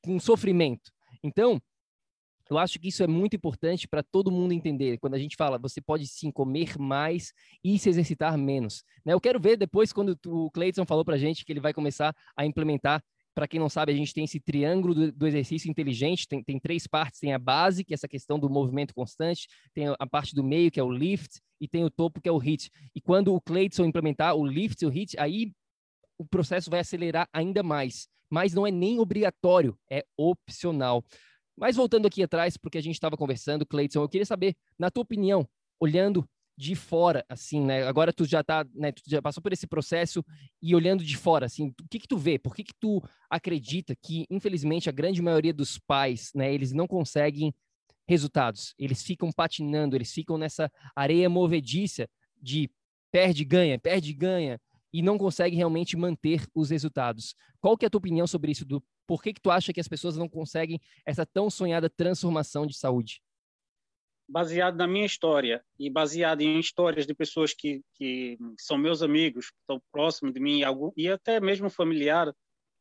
com 0.00 0.20
sofrimento. 0.20 0.92
Então, 1.22 1.60
eu 2.50 2.58
acho 2.58 2.78
que 2.78 2.88
isso 2.88 3.02
é 3.02 3.06
muito 3.06 3.36
importante 3.36 3.88
para 3.88 4.02
todo 4.02 4.30
mundo 4.30 4.52
entender. 4.52 4.98
Quando 4.98 5.14
a 5.14 5.18
gente 5.18 5.36
fala, 5.36 5.58
você 5.58 5.80
pode 5.80 6.06
sim 6.06 6.30
comer 6.30 6.78
mais 6.78 7.32
e 7.62 7.78
se 7.78 7.88
exercitar 7.88 8.36
menos. 8.36 8.84
Né? 9.04 9.12
Eu 9.12 9.20
quero 9.20 9.40
ver 9.40 9.56
depois, 9.56 9.92
quando 9.92 10.18
o 10.26 10.50
Cleiton 10.50 10.84
falou 10.86 11.04
para 11.04 11.14
a 11.14 11.18
gente 11.18 11.44
que 11.44 11.52
ele 11.52 11.60
vai 11.60 11.72
começar 11.72 12.14
a 12.36 12.44
implementar. 12.44 13.02
Para 13.34 13.48
quem 13.48 13.58
não 13.58 13.70
sabe, 13.70 13.92
a 13.92 13.96
gente 13.96 14.12
tem 14.12 14.24
esse 14.24 14.38
triângulo 14.38 15.10
do, 15.10 15.26
exercício 15.26 15.70
inteligente, 15.70 16.28
tem, 16.28 16.44
tem, 16.44 16.60
três 16.60 16.86
partes: 16.86 17.18
tem 17.18 17.32
a 17.32 17.38
base, 17.38 17.82
que 17.82 17.94
é 17.94 17.96
essa 17.96 18.06
questão 18.06 18.38
do 18.38 18.50
movimento 18.50 18.94
constante, 18.94 19.48
tem 19.72 19.86
a 19.98 20.06
parte 20.06 20.34
do 20.34 20.44
meio, 20.44 20.70
que 20.70 20.78
é 20.78 20.82
o 20.82 20.92
lift, 20.92 21.40
e 21.58 21.66
tem 21.66 21.82
o 21.82 21.90
topo, 21.90 22.20
que 22.20 22.28
é 22.28 22.32
o 22.32 22.36
hit. 22.36 22.70
E 22.94 23.00
quando 23.00 23.34
o 23.34 23.40
Cleiton 23.40 23.86
implementar 23.86 24.34
o 24.34 24.46
lift 24.46 24.82
e 24.82 24.86
o 24.86 24.90
hit, 24.90 25.18
aí 25.18 25.50
o 26.18 26.26
processo 26.26 26.70
vai 26.70 26.80
acelerar 26.80 27.28
ainda 27.32 27.62
mais. 27.62 28.06
Mas 28.30 28.52
não 28.52 28.66
é 28.66 28.70
nem 28.70 28.98
obrigatório, 28.98 29.78
é 29.90 30.04
opcional. 30.16 31.04
Mas 31.56 31.76
voltando 31.76 32.06
aqui 32.06 32.22
atrás, 32.22 32.56
porque 32.56 32.78
a 32.78 32.82
gente 32.82 32.94
estava 32.94 33.16
conversando, 33.16 33.66
Cleiton, 33.66 34.02
eu 34.02 34.08
queria 34.08 34.26
saber, 34.26 34.54
na 34.78 34.90
tua 34.90 35.02
opinião, 35.02 35.48
olhando 35.78 36.28
de 36.56 36.74
fora, 36.74 37.24
assim, 37.28 37.60
né? 37.60 37.86
Agora 37.86 38.12
tu 38.12 38.24
já 38.24 38.42
tá, 38.42 38.64
né? 38.74 38.92
Tu 38.92 39.02
já 39.06 39.22
passou 39.22 39.42
por 39.42 39.52
esse 39.52 39.66
processo 39.66 40.24
e 40.60 40.74
olhando 40.74 41.04
de 41.04 41.16
fora, 41.16 41.46
assim, 41.46 41.68
o 41.68 41.88
que 41.90 41.98
que 41.98 42.08
tu 42.08 42.16
vê? 42.16 42.38
Por 42.38 42.54
que 42.54 42.62
que 42.62 42.74
tu 42.78 43.02
acredita 43.30 43.96
que, 43.96 44.26
infelizmente, 44.30 44.88
a 44.88 44.92
grande 44.92 45.22
maioria 45.22 45.52
dos 45.52 45.78
pais, 45.78 46.30
né? 46.34 46.52
Eles 46.52 46.72
não 46.72 46.86
conseguem 46.86 47.54
resultados. 48.08 48.74
Eles 48.78 49.02
ficam 49.02 49.30
patinando, 49.32 49.96
eles 49.96 50.12
ficam 50.12 50.36
nessa 50.36 50.70
areia 50.94 51.28
movediça 51.28 52.08
de 52.40 52.70
perde, 53.10 53.44
ganha, 53.44 53.78
perde, 53.78 54.12
ganha 54.12 54.60
e 54.92 55.02
não 55.02 55.16
conseguem 55.16 55.56
realmente 55.56 55.96
manter 55.96 56.46
os 56.54 56.70
resultados. 56.70 57.34
Qual 57.60 57.76
que 57.76 57.84
é 57.84 57.88
a 57.88 57.90
tua 57.90 57.98
opinião 57.98 58.26
sobre 58.26 58.52
isso 58.52 58.64
do 58.64 58.82
por 59.06 59.22
que, 59.22 59.32
que 59.32 59.40
tu 59.40 59.50
acha 59.50 59.72
que 59.72 59.80
as 59.80 59.88
pessoas 59.88 60.16
não 60.16 60.28
conseguem 60.28 60.80
essa 61.04 61.26
tão 61.26 61.50
sonhada 61.50 61.90
transformação 61.90 62.66
de 62.66 62.76
saúde? 62.76 63.22
Baseado 64.28 64.76
na 64.76 64.86
minha 64.86 65.04
história 65.04 65.62
e 65.78 65.90
baseado 65.90 66.40
em 66.40 66.58
histórias 66.58 67.06
de 67.06 67.14
pessoas 67.14 67.52
que, 67.52 67.82
que 67.94 68.38
são 68.58 68.78
meus 68.78 69.02
amigos, 69.02 69.50
que 69.50 69.58
estão 69.58 69.82
próximos 69.90 70.32
de 70.32 70.40
mim 70.40 70.62
e 70.96 71.08
até 71.08 71.40
mesmo 71.40 71.68
familiar, 71.68 72.32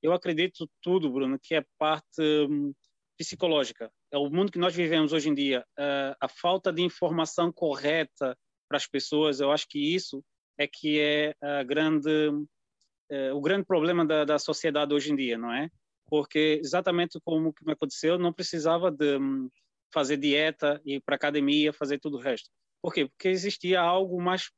eu 0.01 0.13
acredito 0.13 0.69
tudo, 0.81 1.11
Bruno, 1.11 1.37
que 1.39 1.55
é 1.55 1.65
parte 1.77 2.21
hum, 2.49 2.73
psicológica. 3.17 3.91
É 4.11 4.17
o 4.17 4.29
mundo 4.29 4.51
que 4.51 4.59
nós 4.59 4.75
vivemos 4.75 5.13
hoje 5.13 5.29
em 5.29 5.33
dia. 5.33 5.65
Uh, 5.77 6.15
a 6.19 6.27
falta 6.27 6.71
de 6.73 6.81
informação 6.81 7.51
correta 7.51 8.37
para 8.67 8.77
as 8.77 8.87
pessoas, 8.87 9.39
eu 9.39 9.51
acho 9.51 9.67
que 9.67 9.93
isso 9.93 10.23
é 10.57 10.67
que 10.67 10.99
é 10.99 11.35
grande, 11.65 12.09
uh, 12.09 13.35
o 13.35 13.41
grande 13.41 13.65
problema 13.65 14.05
da, 14.05 14.25
da 14.25 14.39
sociedade 14.39 14.93
hoje 14.93 15.11
em 15.11 15.15
dia, 15.15 15.37
não 15.37 15.53
é? 15.53 15.69
Porque 16.11 16.59
exatamente 16.61 17.17
como 17.23 17.53
que 17.53 17.65
me 17.65 17.71
aconteceu, 17.71 18.19
não 18.19 18.33
precisava 18.33 18.91
de 18.91 19.17
hum, 19.17 19.49
fazer 19.93 20.17
dieta, 20.17 20.81
ir 20.83 21.01
para 21.05 21.15
academia, 21.15 21.71
fazer 21.71 21.99
tudo 21.99 22.17
o 22.17 22.19
resto. 22.19 22.49
Por 22.83 22.93
quê? 22.93 23.07
Porque 23.07 23.29
existia 23.29 23.79
algo 23.79 24.21
mais 24.21 24.51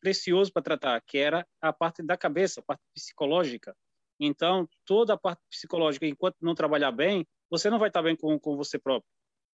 precioso 0.00 0.52
para 0.52 0.62
tratar, 0.62 1.00
que 1.06 1.18
era 1.18 1.46
a 1.60 1.72
parte 1.72 2.02
da 2.02 2.16
cabeça, 2.16 2.58
a 2.58 2.64
parte 2.64 2.82
psicológica. 2.92 3.76
Então, 4.18 4.68
toda 4.84 5.14
a 5.14 5.16
parte 5.16 5.40
psicológica, 5.48 6.04
enquanto 6.04 6.36
não 6.40 6.52
trabalhar 6.52 6.90
bem, 6.90 7.24
você 7.48 7.70
não 7.70 7.78
vai 7.78 7.88
estar 7.88 8.02
bem 8.02 8.16
com, 8.16 8.36
com 8.40 8.56
você 8.56 8.76
próprio. 8.76 9.08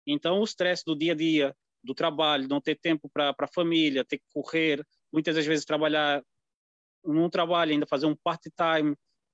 Então, 0.06 0.42
o 0.42 0.44
estresse 0.44 0.84
do 0.86 0.94
dia 0.94 1.14
a 1.14 1.16
dia, 1.16 1.56
do 1.82 1.96
trabalho, 1.96 2.50
não 2.50 2.60
ter 2.60 2.78
tempo 2.78 3.10
para 3.10 3.34
a 3.40 3.48
família, 3.48 4.04
ter 4.04 4.18
que 4.18 4.26
correr, 4.34 4.86
muitas 5.10 5.36
das 5.36 5.46
vezes 5.46 5.64
trabalhar 5.64 6.22
num 7.06 7.30
trabalho, 7.30 7.72
ainda 7.72 7.88
fazer 7.88 8.08
um 8.08 8.16
part-time, 8.16 8.94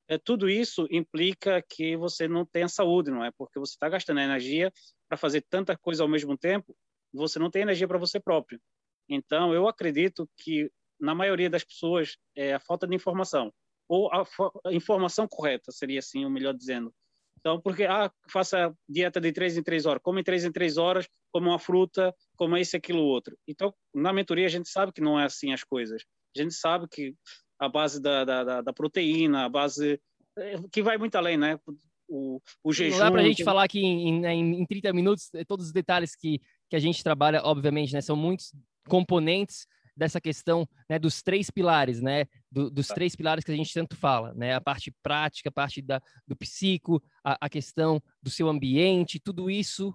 é, 0.09 0.17
tudo 0.17 0.49
isso 0.49 0.87
implica 0.89 1.61
que 1.61 1.95
você 1.95 2.27
não 2.27 2.45
tenha 2.45 2.67
saúde, 2.67 3.11
não 3.11 3.23
é? 3.23 3.31
Porque 3.37 3.59
você 3.59 3.73
está 3.73 3.87
gastando 3.87 4.19
energia 4.19 4.73
para 5.07 5.17
fazer 5.17 5.45
tanta 5.49 5.77
coisa 5.77 6.03
ao 6.03 6.09
mesmo 6.09 6.37
tempo, 6.37 6.75
você 7.13 7.37
não 7.39 7.51
tem 7.51 7.61
energia 7.61 7.87
para 7.87 7.97
você 7.97 8.19
próprio. 8.19 8.59
Então, 9.07 9.53
eu 9.53 9.67
acredito 9.67 10.27
que 10.37 10.71
na 10.99 11.15
maioria 11.15 11.49
das 11.49 11.63
pessoas, 11.63 12.17
é 12.35 12.53
a 12.53 12.59
falta 12.59 12.87
de 12.87 12.95
informação 12.95 13.53
ou 13.87 14.11
a, 14.13 14.23
a 14.65 14.73
informação 14.73 15.27
correta, 15.27 15.71
seria 15.71 15.99
assim 15.99 16.23
o 16.25 16.29
melhor 16.29 16.53
dizendo. 16.53 16.93
Então, 17.39 17.59
porque 17.59 17.85
ah, 17.85 18.11
faça 18.29 18.75
dieta 18.87 19.19
de 19.19 19.31
três 19.31 19.57
em 19.57 19.63
três 19.63 19.85
horas, 19.85 20.01
come 20.03 20.23
três 20.23 20.43
em 20.43 20.51
três 20.51 20.77
horas, 20.77 21.07
come 21.31 21.47
uma 21.47 21.57
fruta, 21.57 22.13
come 22.35 22.59
isso, 22.59 22.75
aquilo, 22.75 23.01
outro. 23.01 23.37
Então, 23.47 23.73
na 23.93 24.11
mentoria 24.11 24.45
a 24.45 24.49
gente 24.49 24.69
sabe 24.69 24.91
que 24.91 25.01
não 25.01 25.19
é 25.19 25.25
assim 25.25 25.53
as 25.53 25.63
coisas. 25.63 26.03
A 26.35 26.41
gente 26.41 26.53
sabe 26.53 26.87
que 26.87 27.15
a 27.59 27.67
base 27.67 28.01
da, 28.01 28.23
da, 28.23 28.61
da 28.61 28.73
proteína, 28.73 29.45
a 29.45 29.49
base 29.49 29.99
é, 30.37 30.55
que 30.71 30.81
vai 30.81 30.97
muito 30.97 31.15
além, 31.15 31.37
né? 31.37 31.59
O, 32.07 32.41
o 32.63 32.73
jejum. 32.73 32.97
Não 32.97 33.05
dá 33.05 33.11
para 33.11 33.21
a 33.21 33.25
gente 33.25 33.43
falar 33.43 33.63
aqui 33.63 33.81
em, 33.81 34.25
em, 34.25 34.61
em 34.61 34.65
30 34.65 34.93
minutos 34.93 35.29
eh, 35.35 35.43
todos 35.45 35.67
os 35.67 35.71
detalhes 35.71 36.15
que, 36.15 36.39
que 36.69 36.75
a 36.75 36.79
gente 36.79 37.03
trabalha, 37.03 37.41
obviamente, 37.43 37.93
né? 37.93 38.01
São 38.01 38.15
muitos 38.15 38.53
componentes 38.87 39.67
dessa 39.95 40.19
questão 40.21 40.67
né, 40.89 40.97
dos 40.97 41.21
três 41.21 41.51
pilares, 41.51 42.01
né? 42.01 42.25
Do, 42.49 42.71
dos 42.71 42.87
tá. 42.87 42.95
três 42.95 43.15
pilares 43.15 43.43
que 43.43 43.51
a 43.51 43.55
gente 43.55 43.73
tanto 43.73 43.95
fala, 43.95 44.33
né? 44.33 44.55
A 44.55 44.61
parte 44.61 44.91
prática, 45.03 45.49
a 45.49 45.51
parte 45.51 45.81
da, 45.81 46.01
do 46.25 46.35
psico, 46.35 47.03
a, 47.23 47.45
a 47.45 47.49
questão 47.49 48.01
do 48.23 48.29
seu 48.29 48.47
ambiente, 48.47 49.19
tudo 49.19 49.51
isso 49.51 49.93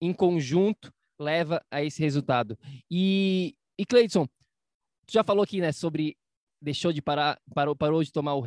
em 0.00 0.12
conjunto 0.12 0.92
leva 1.18 1.64
a 1.70 1.82
esse 1.82 2.02
resultado. 2.02 2.58
E, 2.90 3.54
e 3.78 3.86
Cleiton, 3.86 4.26
tu 5.06 5.12
já 5.12 5.22
falou 5.22 5.44
aqui, 5.44 5.60
né, 5.60 5.72
sobre 5.72 6.16
deixou 6.64 6.92
de 6.92 7.02
parar, 7.02 7.38
parou, 7.54 7.76
parou 7.76 8.02
de 8.02 8.10
tomar 8.10 8.34
o, 8.34 8.40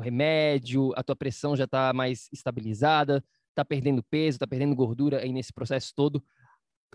remédio, 0.00 0.92
a 0.96 1.02
tua 1.02 1.14
pressão 1.14 1.56
já 1.56 1.64
está 1.64 1.92
mais 1.92 2.28
estabilizada, 2.32 3.24
está 3.50 3.64
perdendo 3.64 4.02
peso, 4.02 4.36
está 4.36 4.46
perdendo 4.46 4.74
gordura 4.74 5.20
aí 5.20 5.32
nesse 5.32 5.52
processo 5.52 5.92
todo. 5.94 6.22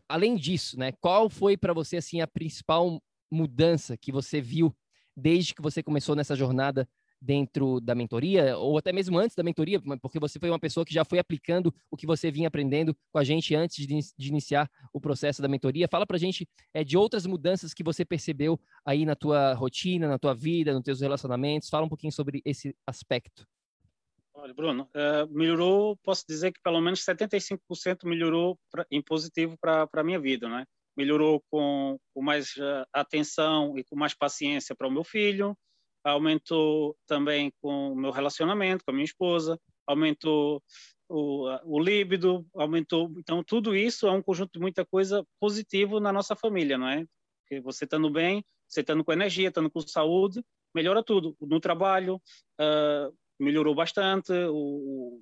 Além 0.08 0.36
disso, 0.36 0.78
né, 0.78 0.92
qual 1.00 1.30
foi 1.30 1.56
para 1.56 1.74
você 1.74 1.98
assim 1.98 2.22
a 2.22 2.28
principal 2.28 3.02
mudança 3.32 3.98
que 3.98 4.12
você 4.12 4.42
viu 4.42 4.76
desde 5.16 5.56
que 5.56 5.62
você 5.62 5.82
começou 5.82 6.16
nessa 6.16 6.36
jornada 6.36 6.88
dentro 7.26 7.80
da 7.82 7.96
mentoria, 7.96 8.56
ou 8.58 8.78
até 8.78 8.94
mesmo 8.94 9.18
antes 9.18 9.36
da 9.36 9.42
mentoria, 9.42 9.82
porque 10.00 10.20
você 10.20 10.40
foi 10.40 10.50
uma 10.50 10.60
pessoa 10.60 10.86
que 10.86 10.94
já 10.94 11.04
foi 11.04 11.18
aplicando 11.18 11.74
o 11.90 11.98
que 11.98 12.06
você 12.06 12.30
vinha 12.30 12.48
aprendendo 12.48 12.96
com 13.12 13.18
a 13.18 13.24
gente 13.24 13.56
antes 13.56 13.88
de, 13.88 14.00
de 14.16 14.30
iniciar 14.30 14.70
o 14.94 15.02
processo 15.02 15.42
da 15.42 15.48
mentoria. 15.48 15.88
Fala 15.88 16.06
para 16.06 16.18
a 16.18 16.20
gente 16.20 16.48
é, 16.74 16.84
de 16.84 16.96
outras 16.96 17.26
mudanças 17.26 17.74
que 17.74 17.84
você 17.84 18.06
percebeu 18.06 18.60
aí 18.86 19.06
na 19.06 19.16
tua 19.16 19.54
rotina, 19.56 20.08
na 20.08 20.20
tua 20.20 20.36
vida, 20.36 20.74
nos 20.74 20.84
teus 20.84 21.02
relacionamentos. 21.02 21.70
Fala 21.70 21.86
um 21.86 21.90
pouquinho 21.90 22.14
sobre 22.14 22.42
esse 22.46 22.76
aspecto. 22.86 23.48
Olha, 24.36 24.54
Bruno, 24.54 24.84
uh, 24.84 25.34
melhorou, 25.34 25.98
posso 26.04 26.24
dizer 26.28 26.52
que 26.52 26.62
pelo 26.62 26.80
menos 26.80 27.00
75% 27.00 27.60
melhorou 28.04 28.60
pra, 28.70 28.86
em 28.92 29.02
positivo 29.02 29.58
para 29.58 29.90
a 29.92 30.04
minha 30.04 30.20
vida, 30.20 30.48
né? 30.48 30.66
melhorou 30.96 31.44
com, 31.50 32.00
com 32.14 32.22
mais 32.22 32.56
uh, 32.58 32.86
atenção 32.94 33.78
e 33.78 33.84
com 33.84 33.96
mais 33.96 34.14
paciência 34.14 34.76
para 34.76 34.88
o 34.88 34.92
meu 34.92 35.04
filho, 35.04 35.58
aumentou 36.06 36.96
também 37.08 37.52
com 37.62 37.94
o 37.94 37.96
meu 37.96 38.12
relacionamento 38.12 38.86
com 38.86 38.92
a 38.92 38.94
minha 38.94 39.06
esposa, 39.06 39.60
aumentou 39.88 40.62
o, 41.10 41.48
o 41.64 41.80
líbido, 41.80 42.46
aumentou. 42.54 43.12
Então, 43.18 43.44
tudo 43.44 43.76
isso 43.76 44.08
é 44.08 44.12
um 44.12 44.22
conjunto 44.22 44.54
de 44.54 44.60
muita 44.60 44.86
coisa 44.86 45.26
positivo 45.40 46.00
na 46.00 46.14
nossa 46.14 46.36
família, 46.36 46.78
não 46.78 46.88
é? 46.88 47.06
Porque 47.42 47.60
você 47.62 47.86
estando 47.86 48.10
bem, 48.10 48.44
você 48.68 48.82
estando 48.82 49.04
com 49.04 49.12
energia, 49.12 49.50
estando 49.50 49.70
com 49.70 49.82
saúde, 49.82 50.44
melhora 50.74 51.04
tudo. 51.04 51.36
No 51.42 51.60
trabalho, 51.60 52.16
uh, 52.60 53.16
melhorou 53.40 53.74
bastante, 53.74 54.32
o, 54.32 55.22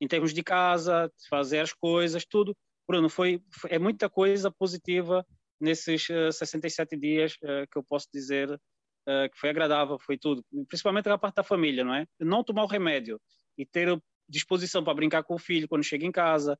em 0.00 0.06
termos 0.06 0.34
de 0.34 0.42
casa, 0.42 1.10
fazer 1.28 1.60
as 1.60 1.72
coisas, 1.72 2.24
tudo. 2.26 2.56
Bruno, 2.86 3.08
foi, 3.08 3.42
foi 3.52 3.70
é 3.72 3.78
muita 3.78 4.10
coisa 4.10 4.50
positiva 4.50 5.24
nesses 5.60 6.08
uh, 6.08 6.28
eh, 6.28 6.32
67 6.32 6.96
dias 6.96 7.34
uh, 7.34 7.66
que 7.70 7.78
eu 7.78 7.84
posso 7.84 8.08
dizer 8.12 8.60
uh, 9.08 9.30
que 9.30 9.38
foi 9.38 9.50
agradável, 9.50 9.98
foi 9.98 10.18
tudo. 10.18 10.44
Principalmente 10.68 11.08
a 11.08 11.18
parte 11.18 11.36
da 11.36 11.42
família, 11.42 11.84
não 11.84 11.94
é? 11.94 12.06
Não 12.20 12.44
tomar 12.44 12.64
o 12.64 12.66
remédio 12.66 13.20
e 13.56 13.66
ter 13.66 14.00
disposição 14.28 14.82
para 14.82 14.94
brincar 14.94 15.22
com 15.24 15.34
o 15.34 15.38
filho 15.38 15.68
quando 15.68 15.84
chega 15.84 16.06
em 16.06 16.12
casa, 16.12 16.58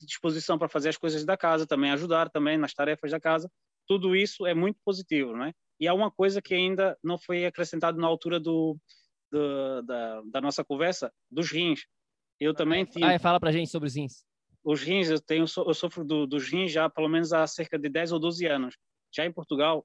disposição 0.00 0.56
para 0.56 0.68
fazer 0.68 0.90
as 0.90 0.96
coisas 0.96 1.24
da 1.24 1.36
casa, 1.36 1.66
também 1.66 1.90
ajudar 1.90 2.30
também 2.30 2.56
nas 2.56 2.72
tarefas 2.72 3.10
da 3.10 3.18
casa. 3.18 3.50
Tudo 3.88 4.14
isso 4.14 4.46
é 4.46 4.54
muito 4.54 4.78
positivo, 4.84 5.32
não 5.32 5.46
é? 5.46 5.52
E 5.80 5.88
há 5.88 5.94
uma 5.94 6.12
coisa 6.12 6.40
que 6.40 6.54
ainda 6.54 6.96
não 7.02 7.18
foi 7.18 7.44
acrescentado 7.44 7.98
na 7.98 8.06
altura 8.06 8.38
do, 8.38 8.78
do 9.32 9.82
da, 9.82 10.22
da 10.30 10.40
nossa 10.40 10.64
conversa, 10.64 11.12
dos 11.28 11.50
rins. 11.50 11.86
Eu 12.38 12.54
também 12.54 12.84
tinha... 12.84 13.16
Ah, 13.16 13.18
fala 13.18 13.40
para 13.40 13.50
gente 13.50 13.68
sobre 13.68 13.88
os 13.88 13.96
rins 13.96 14.24
os 14.64 14.82
rins, 14.82 15.08
eu, 15.08 15.20
tenho, 15.20 15.44
eu 15.66 15.74
sofro 15.74 16.04
do, 16.04 16.26
dos 16.26 16.48
rins 16.48 16.72
já 16.72 16.88
pelo 16.88 17.08
menos 17.08 17.32
há 17.32 17.46
cerca 17.46 17.78
de 17.78 17.88
10 17.88 18.12
ou 18.12 18.20
12 18.20 18.46
anos. 18.46 18.76
Já 19.14 19.26
em 19.26 19.32
Portugal, 19.32 19.84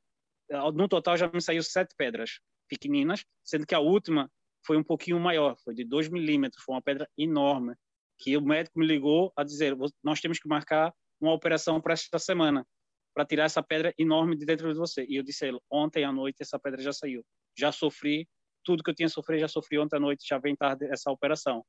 no 0.74 0.88
total 0.88 1.18
já 1.18 1.28
me 1.28 1.42
saiu 1.42 1.64
sete 1.64 1.96
pedras 1.98 2.40
pequeninas, 2.68 3.24
sendo 3.44 3.66
que 3.66 3.76
a 3.76 3.80
última 3.80 4.30
foi 4.66 4.78
um 4.78 4.84
pouquinho 4.84 5.20
maior, 5.20 5.56
foi 5.64 5.76
de 5.76 5.84
2 5.84 6.10
milímetros, 6.10 6.64
foi 6.64 6.76
uma 6.76 6.82
pedra 6.82 7.08
enorme, 7.18 7.76
que 8.18 8.36
o 8.36 8.42
médico 8.42 8.80
me 8.80 8.86
ligou 8.86 9.32
a 9.36 9.44
dizer, 9.44 9.76
nós 10.04 10.20
temos 10.20 10.40
que 10.40 10.48
marcar 10.48 10.94
uma 11.20 11.34
operação 11.34 11.80
para 11.80 11.94
esta 11.94 12.18
semana, 12.18 12.66
para 13.14 13.26
tirar 13.26 13.46
essa 13.46 13.62
pedra 13.62 13.94
enorme 13.98 14.36
de 14.36 14.46
dentro 14.46 14.72
de 14.72 14.78
você. 14.78 15.06
E 15.08 15.16
eu 15.16 15.24
disse 15.24 15.46
a 15.46 15.48
ele, 15.48 15.60
ontem 15.72 16.04
à 16.04 16.12
noite 16.12 16.38
essa 16.42 16.60
pedra 16.60 16.82
já 16.82 16.92
saiu. 16.92 17.24
Já 17.58 17.72
sofri, 17.72 18.28
tudo 18.64 18.84
que 18.84 18.90
eu 18.90 18.96
tinha 18.96 19.08
sofrido 19.08 19.40
já 19.40 19.48
sofri 19.48 19.78
ontem 19.78 19.96
à 19.98 20.00
noite, 20.00 20.28
já 20.28 20.38
vem 20.38 20.56
tarde 20.56 20.86
essa 20.86 21.12
operação. 21.12 21.64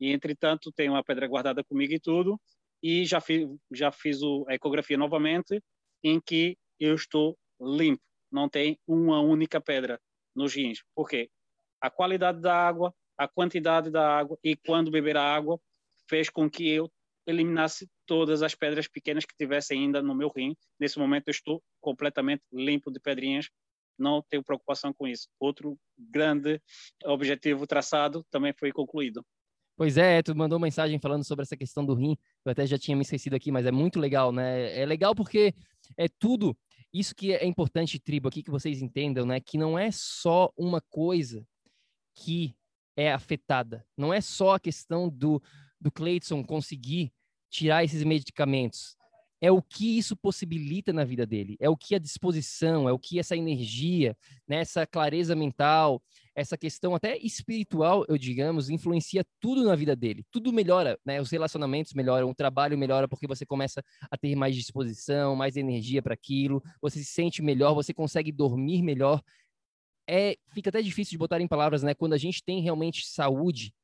E, 0.00 0.10
entretanto, 0.12 0.72
tenho 0.72 0.92
uma 0.92 1.04
pedra 1.04 1.28
guardada 1.28 1.62
comigo 1.62 1.92
e 1.92 2.00
tudo, 2.00 2.40
e 2.82 3.04
já 3.04 3.20
fiz, 3.20 3.46
já 3.70 3.92
fiz 3.92 4.18
a 4.48 4.54
ecografia 4.54 4.96
novamente, 4.96 5.62
em 6.02 6.18
que 6.20 6.56
eu 6.78 6.94
estou 6.94 7.38
limpo. 7.60 8.02
Não 8.30 8.48
tem 8.48 8.78
uma 8.86 9.20
única 9.20 9.60
pedra 9.60 10.00
nos 10.34 10.54
rins. 10.54 10.82
Por 10.94 11.08
quê? 11.08 11.30
A 11.80 11.90
qualidade 11.90 12.40
da 12.40 12.54
água, 12.54 12.94
a 13.16 13.26
quantidade 13.26 13.90
da 13.90 14.16
água 14.18 14.38
e 14.42 14.56
quando 14.56 14.90
beber 14.90 15.16
a 15.16 15.22
água 15.22 15.60
fez 16.08 16.28
com 16.28 16.48
que 16.48 16.68
eu 16.68 16.90
eliminasse 17.26 17.88
todas 18.06 18.42
as 18.42 18.54
pedras 18.54 18.88
pequenas 18.88 19.24
que 19.24 19.36
tivesse 19.36 19.72
ainda 19.72 20.02
no 20.02 20.14
meu 20.14 20.28
rim. 20.34 20.56
Nesse 20.78 20.98
momento 20.98 21.28
eu 21.28 21.32
estou 21.32 21.62
completamente 21.80 22.42
limpo 22.52 22.90
de 22.90 22.98
pedrinhas, 22.98 23.48
não 23.98 24.22
tenho 24.28 24.42
preocupação 24.42 24.92
com 24.92 25.06
isso. 25.06 25.28
Outro 25.38 25.78
grande 25.96 26.60
objetivo 27.04 27.66
traçado 27.66 28.24
também 28.30 28.52
foi 28.58 28.72
concluído. 28.72 29.24
Pois 29.76 29.96
é, 29.96 30.22
tu 30.22 30.36
mandou 30.36 30.58
mensagem 30.58 30.98
falando 30.98 31.24
sobre 31.24 31.42
essa 31.42 31.56
questão 31.56 31.84
do 31.84 31.94
rim. 31.94 32.16
Eu 32.44 32.52
até 32.52 32.66
já 32.66 32.78
tinha 32.78 32.96
me 32.96 33.02
esquecido 33.02 33.34
aqui, 33.34 33.50
mas 33.50 33.64
é 33.64 33.70
muito 33.70 33.98
legal, 33.98 34.32
né? 34.32 34.78
É 34.78 34.84
legal 34.84 35.14
porque 35.14 35.54
é 35.96 36.06
tudo. 36.18 36.56
Isso 36.92 37.14
que 37.14 37.32
é 37.32 37.46
importante, 37.46 37.98
tribo, 37.98 38.28
aqui 38.28 38.42
que 38.42 38.50
vocês 38.50 38.82
entendam, 38.82 39.24
né? 39.24 39.40
Que 39.40 39.56
não 39.56 39.78
é 39.78 39.90
só 39.90 40.52
uma 40.56 40.80
coisa 40.80 41.46
que 42.14 42.54
é 42.96 43.12
afetada. 43.12 43.86
Não 43.96 44.12
é 44.12 44.20
só 44.20 44.54
a 44.54 44.60
questão 44.60 45.08
do, 45.08 45.40
do 45.80 45.90
Cleiton 45.90 46.42
conseguir 46.44 47.12
tirar 47.48 47.84
esses 47.84 48.02
medicamentos 48.02 48.96
é 49.40 49.50
o 49.50 49.62
que 49.62 49.96
isso 49.98 50.14
possibilita 50.14 50.92
na 50.92 51.04
vida 51.04 51.24
dele, 51.24 51.56
é 51.58 51.68
o 51.68 51.76
que 51.76 51.94
a 51.94 51.98
disposição, 51.98 52.88
é 52.88 52.92
o 52.92 52.98
que 52.98 53.18
essa 53.18 53.36
energia, 53.36 54.16
né, 54.46 54.56
essa 54.56 54.86
clareza 54.86 55.34
mental, 55.34 56.02
essa 56.34 56.56
questão 56.56 56.94
até 56.94 57.16
espiritual, 57.18 58.04
eu 58.08 58.16
digamos, 58.16 58.70
influencia 58.70 59.24
tudo 59.40 59.64
na 59.64 59.74
vida 59.74 59.96
dele. 59.96 60.24
Tudo 60.30 60.52
melhora, 60.52 60.98
né? 61.04 61.20
Os 61.20 61.30
relacionamentos 61.30 61.92
melhoram, 61.92 62.30
o 62.30 62.34
trabalho 62.34 62.78
melhora 62.78 63.08
porque 63.08 63.26
você 63.26 63.44
começa 63.44 63.82
a 64.10 64.16
ter 64.16 64.34
mais 64.36 64.54
disposição, 64.54 65.34
mais 65.34 65.56
energia 65.56 66.02
para 66.02 66.14
aquilo, 66.14 66.62
você 66.80 66.98
se 66.98 67.12
sente 67.12 67.42
melhor, 67.42 67.74
você 67.74 67.92
consegue 67.92 68.32
dormir 68.32 68.82
melhor. 68.82 69.22
É, 70.08 70.36
fica 70.52 70.70
até 70.70 70.82
difícil 70.82 71.12
de 71.12 71.18
botar 71.18 71.40
em 71.40 71.48
palavras, 71.48 71.82
né? 71.82 71.94
Quando 71.94 72.14
a 72.14 72.18
gente 72.18 72.42
tem 72.42 72.60
realmente 72.60 73.06
saúde, 73.06 73.74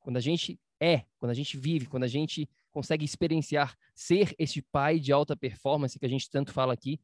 quando 0.00 0.16
a 0.16 0.20
gente 0.20 0.58
é, 0.80 1.04
quando 1.18 1.30
a 1.30 1.34
gente 1.34 1.56
vive, 1.56 1.86
quando 1.86 2.04
a 2.04 2.08
gente 2.08 2.48
consegue 2.70 3.04
experienciar 3.04 3.76
ser 3.94 4.34
esse 4.38 4.62
pai 4.62 5.00
de 5.00 5.12
alta 5.12 5.36
performance 5.36 5.98
que 5.98 6.06
a 6.06 6.08
gente 6.08 6.30
tanto 6.30 6.52
fala 6.52 6.72
aqui, 6.72 7.00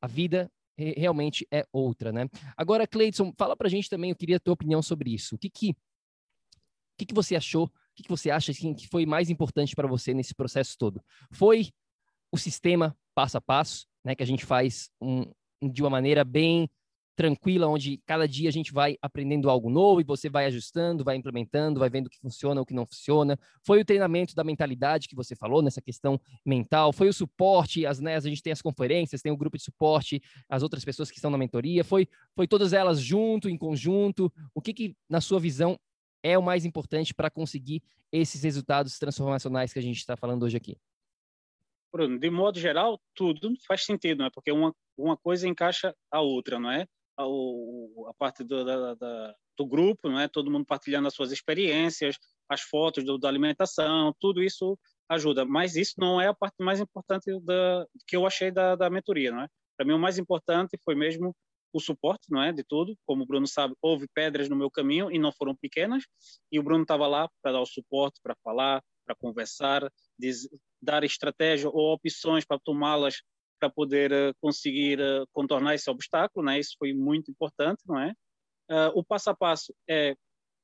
a 0.00 0.06
vida 0.06 0.50
realmente 0.76 1.46
é 1.50 1.66
outra, 1.72 2.12
né? 2.12 2.28
Agora, 2.56 2.86
Cleidson, 2.86 3.32
fala 3.36 3.56
pra 3.56 3.68
gente 3.68 3.88
também, 3.88 4.10
eu 4.10 4.16
queria 4.16 4.36
a 4.36 4.40
tua 4.40 4.54
opinião 4.54 4.82
sobre 4.82 5.14
isso. 5.14 5.34
O 5.34 5.38
que 5.38 5.48
que, 5.48 5.70
o 5.70 5.74
que, 6.98 7.06
que 7.06 7.14
você 7.14 7.36
achou, 7.36 7.64
o 7.64 7.70
que, 7.94 8.02
que 8.02 8.08
você 8.08 8.30
acha 8.30 8.52
assim, 8.52 8.74
que 8.74 8.86
foi 8.88 9.06
mais 9.06 9.30
importante 9.30 9.74
para 9.74 9.88
você 9.88 10.12
nesse 10.12 10.34
processo 10.34 10.76
todo? 10.78 11.02
Foi 11.30 11.70
o 12.30 12.38
sistema 12.38 12.96
passo 13.14 13.38
a 13.38 13.40
passo, 13.40 13.86
né, 14.04 14.14
que 14.14 14.22
a 14.22 14.26
gente 14.26 14.44
faz 14.44 14.90
um, 15.00 15.24
de 15.62 15.82
uma 15.82 15.90
maneira 15.90 16.24
bem 16.24 16.68
tranquila, 17.16 17.66
onde 17.66 17.98
cada 18.06 18.28
dia 18.28 18.48
a 18.48 18.52
gente 18.52 18.72
vai 18.72 18.96
aprendendo 19.00 19.48
algo 19.48 19.70
novo 19.70 20.00
e 20.00 20.04
você 20.04 20.28
vai 20.28 20.46
ajustando, 20.46 21.02
vai 21.02 21.16
implementando, 21.16 21.80
vai 21.80 21.88
vendo 21.88 22.06
o 22.06 22.10
que 22.10 22.18
funciona, 22.18 22.60
o 22.60 22.66
que 22.66 22.74
não 22.74 22.86
funciona. 22.86 23.38
Foi 23.64 23.80
o 23.80 23.84
treinamento 23.84 24.34
da 24.34 24.44
mentalidade 24.44 25.08
que 25.08 25.16
você 25.16 25.34
falou 25.34 25.62
nessa 25.62 25.80
questão 25.80 26.20
mental, 26.44 26.92
foi 26.92 27.08
o 27.08 27.12
suporte, 27.12 27.86
as, 27.86 27.98
né, 27.98 28.16
a 28.16 28.20
gente 28.20 28.42
tem 28.42 28.52
as 28.52 28.60
conferências, 28.60 29.22
tem 29.22 29.32
o 29.32 29.36
grupo 29.36 29.56
de 29.56 29.64
suporte, 29.64 30.22
as 30.48 30.62
outras 30.62 30.84
pessoas 30.84 31.10
que 31.10 31.16
estão 31.16 31.30
na 31.30 31.38
mentoria, 31.38 31.82
foi, 31.82 32.06
foi 32.34 32.46
todas 32.46 32.74
elas 32.74 33.00
junto, 33.00 33.48
em 33.48 33.56
conjunto. 33.56 34.30
O 34.54 34.60
que, 34.60 34.74
que 34.74 34.96
na 35.08 35.20
sua 35.20 35.40
visão, 35.40 35.78
é 36.22 36.36
o 36.36 36.42
mais 36.42 36.64
importante 36.64 37.14
para 37.14 37.30
conseguir 37.30 37.82
esses 38.10 38.42
resultados 38.42 38.98
transformacionais 38.98 39.72
que 39.72 39.78
a 39.78 39.82
gente 39.82 39.98
está 39.98 40.16
falando 40.16 40.42
hoje 40.42 40.56
aqui? 40.56 40.76
Bruno, 41.92 42.18
de 42.18 42.28
modo 42.30 42.58
geral, 42.58 43.00
tudo 43.14 43.54
faz 43.66 43.84
sentido, 43.84 44.18
não 44.18 44.26
é? 44.26 44.30
Porque 44.30 44.50
uma, 44.50 44.74
uma 44.98 45.16
coisa 45.16 45.48
encaixa 45.48 45.94
a 46.10 46.20
outra, 46.20 46.58
não 46.58 46.70
é? 46.70 46.86
A, 47.18 47.22
a 47.24 48.14
parte 48.14 48.44
do, 48.44 48.64
da, 48.64 48.94
da, 48.94 49.34
do 49.56 49.66
grupo, 49.66 50.08
não 50.08 50.20
é? 50.20 50.28
Todo 50.28 50.50
mundo 50.50 50.66
partilhando 50.66 51.08
as 51.08 51.14
suas 51.14 51.32
experiências, 51.32 52.16
as 52.48 52.60
fotos 52.60 53.04
do, 53.04 53.18
da 53.18 53.28
alimentação, 53.28 54.14
tudo 54.20 54.42
isso 54.42 54.78
ajuda. 55.08 55.44
Mas 55.44 55.76
isso 55.76 55.94
não 55.98 56.20
é 56.20 56.28
a 56.28 56.34
parte 56.34 56.56
mais 56.60 56.80
importante 56.80 57.30
da, 57.40 57.86
que 58.06 58.16
eu 58.16 58.26
achei 58.26 58.50
da, 58.50 58.76
da 58.76 58.90
mentoria, 58.90 59.30
não 59.30 59.42
é? 59.42 59.48
Para 59.76 59.86
mim, 59.86 59.92
o 59.92 59.98
mais 59.98 60.18
importante 60.18 60.78
foi 60.84 60.94
mesmo 60.94 61.34
o 61.72 61.80
suporte, 61.80 62.30
não 62.30 62.42
é, 62.42 62.52
de 62.52 62.64
tudo. 62.64 62.96
Como 63.04 63.22
o 63.22 63.26
Bruno 63.26 63.46
sabe, 63.46 63.74
houve 63.82 64.06
pedras 64.14 64.48
no 64.48 64.56
meu 64.56 64.70
caminho 64.70 65.10
e 65.10 65.18
não 65.18 65.32
foram 65.32 65.54
pequenas. 65.54 66.04
E 66.50 66.58
o 66.58 66.62
Bruno 66.62 66.82
estava 66.82 67.06
lá 67.06 67.28
para 67.42 67.52
dar 67.52 67.60
o 67.60 67.66
suporte, 67.66 68.20
para 68.22 68.34
falar, 68.42 68.82
para 69.04 69.14
conversar, 69.14 69.90
diz, 70.18 70.48
dar 70.80 71.04
estratégia 71.04 71.68
ou 71.68 71.92
opções 71.92 72.44
para 72.44 72.58
tomá-las 72.58 73.22
para 73.58 73.70
poder 73.70 74.12
uh, 74.12 74.34
conseguir 74.40 75.00
uh, 75.00 75.26
contornar 75.32 75.74
esse 75.74 75.90
obstáculo, 75.90 76.44
né? 76.44 76.58
Isso 76.58 76.76
foi 76.78 76.92
muito 76.92 77.30
importante, 77.30 77.82
não 77.86 77.98
é? 77.98 78.12
Uh, 78.70 78.90
o 78.94 79.04
passo 79.04 79.30
a 79.30 79.34
passo 79.34 79.74
é 79.88 80.14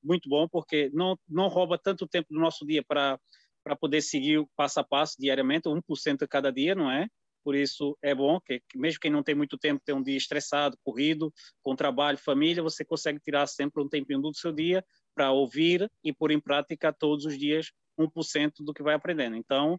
muito 0.03 0.29
bom 0.29 0.49
porque 0.49 0.91
não 0.93 1.17
não 1.29 1.49
rouba 1.49 1.79
tanto 1.79 2.09
tempo 2.09 2.29
do 2.31 2.41
nosso 2.41 2.67
dia 2.67 2.83
para 2.87 3.19
para 3.65 3.77
poder 3.77 4.01
seguir 4.01 4.39
o 4.39 4.49
passo 4.57 4.81
a 4.81 4.85
passo 4.85 5.15
diariamente, 5.19 5.69
1% 5.69 6.23
a 6.23 6.27
cada 6.27 6.51
dia, 6.51 6.75
não 6.75 6.91
é? 6.91 7.07
Por 7.45 7.55
isso 7.55 7.97
é 8.03 8.15
bom 8.15 8.41
que, 8.41 8.61
que 8.69 8.79
mesmo 8.79 9.01
quem 9.01 9.11
não 9.11 9.23
tem 9.23 9.35
muito 9.35 9.59
tempo, 9.59 9.83
tem 9.85 9.95
um 9.95 10.03
dia 10.03 10.17
estressado, 10.17 10.77
corrido, 10.85 11.33
com 11.63 11.75
trabalho, 11.75 12.19
família, 12.19 12.63
você 12.63 12.85
consegue 12.85 13.21
tirar 13.21 13.47
sempre 13.47 13.83
um 13.83 13.89
tempinho 13.89 14.21
do 14.21 14.35
seu 14.35 14.53
dia 14.53 14.85
para 15.15 15.31
ouvir 15.33 15.91
e 16.05 16.13
pôr 16.13 16.31
em 16.31 16.41
prática 16.41 16.93
todos 16.93 17.25
os 17.25 17.39
dias 17.39 17.71
1% 17.99 18.53
do 18.61 18.73
que 18.73 18.83
vai 18.83 18.95
aprendendo. 18.95 19.37
Então, 19.37 19.75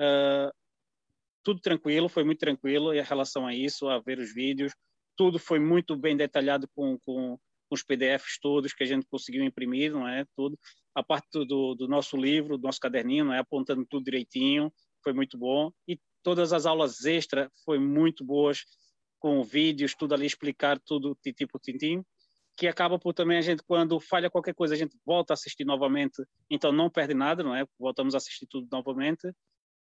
uh, 0.00 0.52
tudo 1.46 1.60
tranquilo, 1.60 2.08
foi 2.08 2.24
muito 2.24 2.40
tranquilo 2.40 2.92
em 2.92 3.00
relação 3.00 3.46
a 3.46 3.54
isso, 3.54 3.88
a 3.88 4.00
ver 4.00 4.18
os 4.18 4.34
vídeos, 4.34 4.72
tudo 5.16 5.38
foi 5.38 5.60
muito 5.60 5.96
bem 5.96 6.16
detalhado 6.16 6.68
com, 6.74 6.98
com, 6.98 7.38
com 7.38 7.74
os 7.74 7.84
PDFs 7.84 8.40
todos 8.42 8.74
que 8.74 8.82
a 8.82 8.86
gente 8.86 9.06
conseguiu 9.06 9.44
imprimir, 9.44 9.92
não 9.92 10.08
é? 10.08 10.24
Tudo. 10.34 10.58
A 10.92 11.04
parte 11.04 11.28
do, 11.46 11.76
do 11.76 11.86
nosso 11.86 12.16
livro, 12.16 12.58
do 12.58 12.64
nosso 12.64 12.80
caderninho, 12.80 13.26
não 13.26 13.32
é? 13.32 13.38
Apontando 13.38 13.86
tudo 13.88 14.06
direitinho, 14.06 14.72
foi 15.04 15.12
muito 15.12 15.38
bom. 15.38 15.70
E 15.86 16.00
todas 16.20 16.52
as 16.52 16.66
aulas 16.66 17.04
extra 17.04 17.48
foi 17.64 17.78
muito 17.78 18.24
boas, 18.24 18.64
com 19.20 19.44
vídeos, 19.44 19.94
tudo 19.94 20.14
ali 20.14 20.26
explicar 20.26 20.80
tudo 20.80 21.16
tipo 21.22 21.60
tintim 21.60 22.02
que 22.56 22.66
acaba 22.66 22.98
por 22.98 23.12
também 23.12 23.36
a 23.36 23.42
gente, 23.42 23.62
quando 23.62 24.00
falha 24.00 24.30
qualquer 24.30 24.54
coisa, 24.54 24.74
a 24.74 24.78
gente 24.78 24.96
volta 25.04 25.32
a 25.32 25.34
assistir 25.34 25.66
novamente, 25.66 26.24
então 26.48 26.72
não 26.72 26.88
perde 26.88 27.12
nada, 27.12 27.42
não 27.42 27.54
é? 27.54 27.66
Voltamos 27.78 28.14
a 28.14 28.16
assistir 28.16 28.46
tudo 28.46 28.66
novamente. 28.72 29.30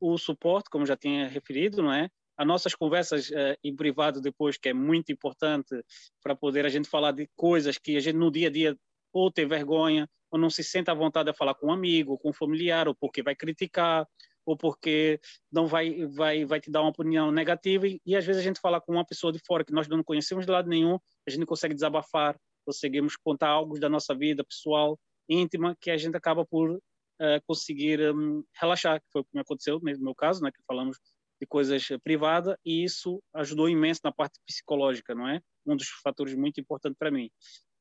O 0.05 0.19
suporte, 0.19 0.69
como 0.69 0.85
já 0.85 0.97
tinha 0.97 1.29
referido, 1.29 1.81
não 1.81 1.93
é? 1.93 2.11
As 2.37 2.45
nossas 2.45 2.75
conversas 2.75 3.31
uh, 3.31 3.57
em 3.63 3.77
privado 3.77 4.21
depois, 4.21 4.57
que 4.59 4.69
é 4.69 4.75
muito 4.75 5.13
importante 5.13 5.81
para 6.21 6.35
poder 6.35 6.67
a 6.67 6.69
gente 6.69 6.89
falar 6.89 7.13
de 7.13 7.29
coisas 7.37 7.79
que 7.79 7.97
a 7.97 8.01
gente 8.01 8.17
no 8.17 8.29
dia 8.29 8.49
a 8.49 8.51
dia 8.51 8.77
ou 9.13 9.31
tem 9.31 9.47
vergonha, 9.47 10.09
ou 10.29 10.41
não 10.41 10.51
se 10.51 10.65
sente 10.65 10.91
à 10.91 10.95
vontade 10.95 11.31
de 11.31 11.39
falar 11.39 11.55
com 11.55 11.69
um 11.69 11.73
amigo, 11.73 12.19
com 12.19 12.31
um 12.31 12.33
familiar, 12.33 12.89
ou 12.89 12.97
porque 12.97 13.23
vai 13.23 13.37
criticar, 13.37 14.05
ou 14.45 14.57
porque 14.57 15.21
não 15.53 15.69
vai 15.69 16.05
vai 16.07 16.45
vai 16.45 16.61
te 16.61 16.69
dar 16.69 16.81
uma 16.81 16.91
opinião 16.91 17.31
negativa 17.31 17.87
e, 17.87 18.01
e 18.05 18.17
às 18.17 18.25
vezes 18.25 18.41
a 18.41 18.45
gente 18.45 18.59
fala 18.61 18.81
com 18.81 18.95
uma 18.95 19.07
pessoa 19.07 19.33
de 19.33 19.39
fora 19.47 19.65
que 19.65 19.73
nós 19.73 19.87
não 19.87 20.03
conhecemos 20.03 20.45
de 20.45 20.51
lado 20.51 20.69
nenhum, 20.69 20.99
a 21.25 21.31
gente 21.31 21.47
consegue 21.47 21.75
desabafar, 21.75 22.37
conseguimos 22.67 23.15
contar 23.17 23.51
algo 23.51 23.79
da 23.79 23.89
nossa 23.89 24.17
vida 24.17 24.43
pessoal, 24.43 24.99
íntima, 25.29 25.77
que 25.81 25.93
a 25.93 25.97
gente 25.97 26.17
acaba 26.17 26.45
por 26.45 26.81
uh, 27.23 27.41
conseguir 27.47 28.01
um, 28.13 28.45
relaxar, 28.61 29.01
que 29.01 29.07
foi 29.11 29.23
o 29.23 29.25
que 29.25 29.31
me 29.35 29.41
aconteceu 29.41 29.79
no 29.79 30.05
meu 30.05 30.15
caso, 30.15 30.43
né, 30.43 30.51
que 30.51 30.63
falamos 30.67 30.99
de 31.41 31.47
coisas 31.47 31.87
privadas, 32.05 32.57
e 32.65 32.85
isso 32.85 33.23
ajudou 33.35 33.69
imenso 33.69 34.01
na 34.05 34.13
parte 34.13 34.39
psicológica, 34.47 35.15
não 35.15 35.29
é? 35.29 35.41
Um 35.67 35.77
dos 35.77 35.89
fatores 35.89 36.35
muito 36.35 36.61
importantes 36.61 36.97
para 36.99 37.11
mim. 37.11 37.31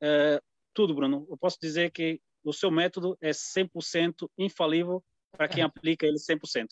Uh, 0.01 0.41
tudo, 0.73 0.95
Bruno, 0.95 1.27
eu 1.29 1.37
posso 1.37 1.57
dizer 1.61 1.91
que 1.91 2.19
o 2.43 2.53
seu 2.53 2.71
método 2.71 3.17
é 3.21 3.29
100% 3.31 4.27
infalível 4.37 5.03
para 5.31 5.47
quem 5.47 5.61
é. 5.61 5.65
aplica 5.67 6.05
ele 6.05 6.17
100%. 6.17 6.67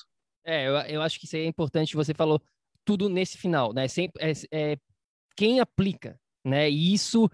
É, 0.45 0.67
eu, 0.67 0.73
eu 0.95 1.01
acho 1.01 1.19
que 1.19 1.25
isso 1.25 1.35
é 1.35 1.45
importante, 1.45 1.95
você 1.95 2.13
falou 2.13 2.41
tudo 2.83 3.07
nesse 3.07 3.37
final, 3.37 3.71
né? 3.71 3.87
Sempre, 3.87 4.23
é, 4.23 4.31
é, 4.51 4.77
quem 5.35 5.59
aplica, 5.59 6.19
né? 6.43 6.69
E 6.69 6.93
isso 6.93 7.29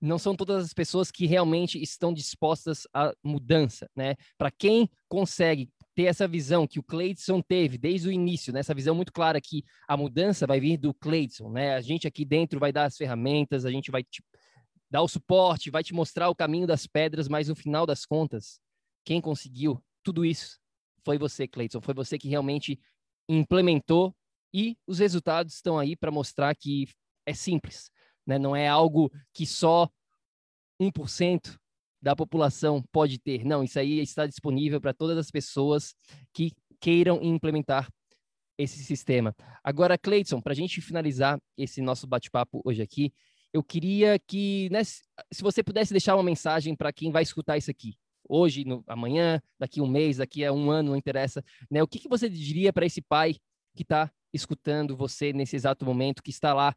não 0.00 0.18
são 0.18 0.36
todas 0.36 0.64
as 0.64 0.72
pessoas 0.74 1.10
que 1.10 1.26
realmente 1.26 1.80
estão 1.80 2.12
dispostas 2.12 2.86
à 2.92 3.12
mudança, 3.24 3.88
né? 3.96 4.14
Para 4.36 4.50
quem 4.50 4.88
consegue 5.08 5.70
ter 5.94 6.04
essa 6.04 6.28
visão 6.28 6.66
que 6.66 6.78
o 6.78 6.82
Cleidson 6.82 7.40
teve 7.40 7.78
desde 7.78 8.08
o 8.08 8.12
início, 8.12 8.52
né? 8.52 8.60
essa 8.60 8.74
visão 8.74 8.94
muito 8.94 9.10
clara 9.10 9.40
que 9.40 9.64
a 9.88 9.96
mudança 9.96 10.46
vai 10.46 10.60
vir 10.60 10.76
do 10.76 10.92
Cleidson, 10.92 11.50
né? 11.50 11.74
A 11.74 11.80
gente 11.80 12.06
aqui 12.06 12.24
dentro 12.24 12.60
vai 12.60 12.70
dar 12.70 12.84
as 12.84 12.96
ferramentas, 12.96 13.64
a 13.64 13.70
gente 13.70 13.90
vai 13.90 14.04
te 14.04 14.22
dar 14.90 15.02
o 15.02 15.08
suporte, 15.08 15.70
vai 15.70 15.82
te 15.82 15.94
mostrar 15.94 16.28
o 16.28 16.34
caminho 16.34 16.66
das 16.66 16.86
pedras, 16.86 17.28
mas 17.28 17.48
no 17.48 17.56
final 17.56 17.86
das 17.86 18.04
contas, 18.04 18.60
quem 19.04 19.20
conseguiu 19.20 19.82
tudo 20.02 20.24
isso 20.24 20.58
foi 21.04 21.18
você, 21.18 21.48
Cleidson, 21.48 21.80
foi 21.80 21.94
você 21.94 22.18
que 22.18 22.28
realmente 22.28 22.78
implementou 23.28 24.14
e 24.52 24.76
os 24.86 24.98
resultados 24.98 25.54
estão 25.54 25.78
aí 25.78 25.96
para 25.96 26.10
mostrar 26.10 26.54
que 26.54 26.86
é 27.24 27.32
simples 27.32 27.90
né? 28.26 28.38
não 28.38 28.54
é 28.54 28.68
algo 28.68 29.10
que 29.32 29.46
só 29.46 29.88
1% 30.80 31.56
da 32.02 32.14
população 32.14 32.82
pode 32.92 33.18
ter. 33.18 33.44
Não, 33.44 33.64
isso 33.64 33.78
aí 33.78 34.00
está 34.00 34.26
disponível 34.26 34.80
para 34.80 34.92
todas 34.92 35.16
as 35.16 35.30
pessoas 35.30 35.94
que 36.32 36.52
queiram 36.80 37.22
implementar 37.22 37.88
esse 38.58 38.82
sistema. 38.84 39.34
Agora, 39.62 39.98
Cleiton, 39.98 40.40
para 40.40 40.52
a 40.52 40.56
gente 40.56 40.80
finalizar 40.80 41.38
esse 41.56 41.80
nosso 41.80 42.06
bate-papo 42.06 42.62
hoje 42.64 42.82
aqui, 42.82 43.12
eu 43.52 43.62
queria 43.62 44.18
que, 44.18 44.68
né, 44.70 44.84
se 44.84 45.42
você 45.42 45.62
pudesse 45.62 45.92
deixar 45.92 46.14
uma 46.14 46.22
mensagem 46.22 46.74
para 46.74 46.92
quem 46.92 47.10
vai 47.10 47.22
escutar 47.22 47.56
isso 47.56 47.70
aqui, 47.70 47.96
hoje, 48.28 48.64
no, 48.64 48.82
amanhã, 48.86 49.40
daqui 49.58 49.80
a 49.80 49.82
um 49.82 49.88
mês, 49.88 50.18
daqui 50.18 50.44
a 50.44 50.52
um 50.52 50.70
ano, 50.70 50.90
não 50.90 50.96
interessa, 50.96 51.44
né? 51.70 51.82
O 51.82 51.88
que, 51.88 51.98
que 51.98 52.08
você 52.08 52.28
diria 52.28 52.72
para 52.72 52.84
esse 52.84 53.00
pai 53.00 53.36
que 53.74 53.82
está 53.82 54.10
escutando 54.32 54.96
você 54.96 55.32
nesse 55.32 55.56
exato 55.56 55.84
momento, 55.84 56.22
que 56.22 56.30
está 56.30 56.52
lá 56.52 56.74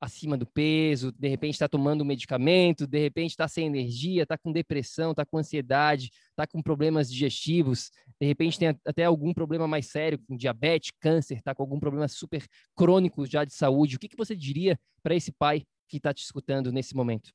acima 0.00 0.36
do 0.36 0.46
peso, 0.46 1.12
de 1.12 1.28
repente 1.28 1.54
está 1.54 1.68
tomando 1.68 2.04
medicamento, 2.04 2.86
de 2.86 2.98
repente 2.98 3.30
está 3.30 3.48
sem 3.48 3.66
energia, 3.66 4.22
está 4.22 4.38
com 4.38 4.52
depressão, 4.52 5.10
está 5.10 5.24
com 5.24 5.38
ansiedade, 5.38 6.10
está 6.30 6.46
com 6.46 6.62
problemas 6.62 7.10
digestivos, 7.10 7.90
de 8.20 8.26
repente 8.26 8.58
tem 8.58 8.68
até 8.68 9.04
algum 9.04 9.34
problema 9.34 9.66
mais 9.66 9.86
sério, 9.86 10.18
com 10.18 10.36
diabetes, 10.36 10.92
câncer, 11.00 11.38
está 11.38 11.54
com 11.54 11.62
algum 11.62 11.80
problema 11.80 12.06
super 12.06 12.46
crônico 12.76 13.26
já 13.26 13.44
de 13.44 13.52
saúde. 13.52 13.96
O 13.96 13.98
que, 13.98 14.08
que 14.08 14.16
você 14.16 14.36
diria 14.36 14.78
para 15.02 15.14
esse 15.14 15.32
pai 15.32 15.64
que 15.88 15.96
está 15.96 16.14
te 16.14 16.22
escutando 16.22 16.70
nesse 16.70 16.94
momento? 16.94 17.32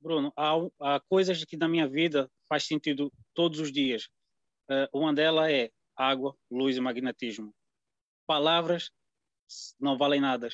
Bruno, 0.00 0.32
há, 0.36 0.54
há, 0.80 1.00
coisas 1.08 1.44
que 1.44 1.56
na 1.56 1.68
minha 1.68 1.88
vida 1.88 2.30
faz 2.48 2.64
sentido 2.64 3.12
todos 3.34 3.58
os 3.58 3.72
dias. 3.72 4.08
Uh, 4.70 4.98
uma 4.98 5.12
delas 5.12 5.50
é 5.50 5.70
água, 5.96 6.34
luz 6.50 6.76
e 6.76 6.80
magnetismo. 6.80 7.52
Palavras 8.26 8.90
não 9.80 9.98
valem 9.98 10.20
nada 10.20 10.48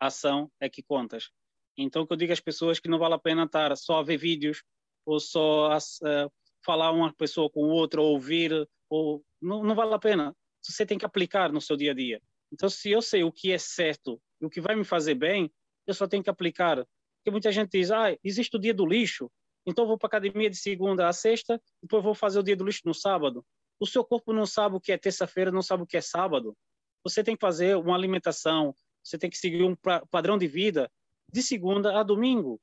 ação 0.00 0.50
é 0.60 0.68
que 0.68 0.82
contas. 0.82 1.30
Então, 1.76 2.06
que 2.06 2.12
eu 2.12 2.16
digo 2.16 2.32
às 2.32 2.40
pessoas 2.40 2.80
que 2.80 2.88
não 2.88 2.98
vale 2.98 3.14
a 3.14 3.18
pena 3.18 3.44
estar 3.44 3.76
só 3.76 3.98
a 3.98 4.02
ver 4.02 4.16
vídeos 4.16 4.62
ou 5.04 5.20
só 5.20 5.70
a, 5.70 5.76
uh, 5.78 6.32
falar 6.64 6.90
uma 6.90 7.12
pessoa 7.14 7.48
com 7.48 7.60
outra, 7.68 8.00
ou 8.00 8.12
ouvir, 8.12 8.52
ou 8.90 9.22
não, 9.40 9.62
não 9.62 9.74
vale 9.74 9.94
a 9.94 9.98
pena. 9.98 10.34
Você 10.62 10.84
tem 10.84 10.98
que 10.98 11.04
aplicar 11.04 11.52
no 11.52 11.60
seu 11.60 11.76
dia 11.76 11.92
a 11.92 11.94
dia. 11.94 12.20
Então, 12.52 12.68
se 12.68 12.90
eu 12.90 13.00
sei 13.00 13.22
o 13.22 13.30
que 13.30 13.52
é 13.52 13.58
certo 13.58 14.20
e 14.40 14.46
o 14.46 14.50
que 14.50 14.60
vai 14.60 14.74
me 14.74 14.84
fazer 14.84 15.14
bem, 15.14 15.52
eu 15.86 15.94
só 15.94 16.08
tenho 16.08 16.22
que 16.22 16.30
aplicar. 16.30 16.76
Porque 17.18 17.30
muita 17.30 17.52
gente 17.52 17.70
diz, 17.70 17.90
ah, 17.90 18.16
existe 18.24 18.56
o 18.56 18.58
dia 18.58 18.74
do 18.74 18.86
lixo, 18.86 19.30
então 19.66 19.84
eu 19.84 19.88
vou 19.88 19.98
para 19.98 20.06
a 20.06 20.10
academia 20.18 20.48
de 20.48 20.56
segunda 20.56 21.08
a 21.08 21.12
sexta, 21.12 21.60
depois 21.82 22.02
vou 22.02 22.14
fazer 22.14 22.38
o 22.38 22.42
dia 22.42 22.56
do 22.56 22.64
lixo 22.64 22.82
no 22.84 22.94
sábado. 22.94 23.44
O 23.80 23.86
seu 23.86 24.04
corpo 24.04 24.32
não 24.32 24.46
sabe 24.46 24.76
o 24.76 24.80
que 24.80 24.92
é 24.92 24.98
terça-feira, 24.98 25.50
não 25.50 25.62
sabe 25.62 25.82
o 25.82 25.86
que 25.86 25.96
é 25.96 26.00
sábado. 26.00 26.56
Você 27.04 27.22
tem 27.22 27.36
que 27.36 27.40
fazer 27.40 27.76
uma 27.76 27.94
alimentação, 27.94 28.74
você 29.06 29.16
tem 29.16 29.30
que 29.30 29.38
seguir 29.38 29.62
um 29.62 29.76
padrão 30.10 30.36
de 30.36 30.48
vida 30.48 30.90
de 31.32 31.42
segunda 31.42 31.98
a 31.98 32.02
domingo. 32.02 32.60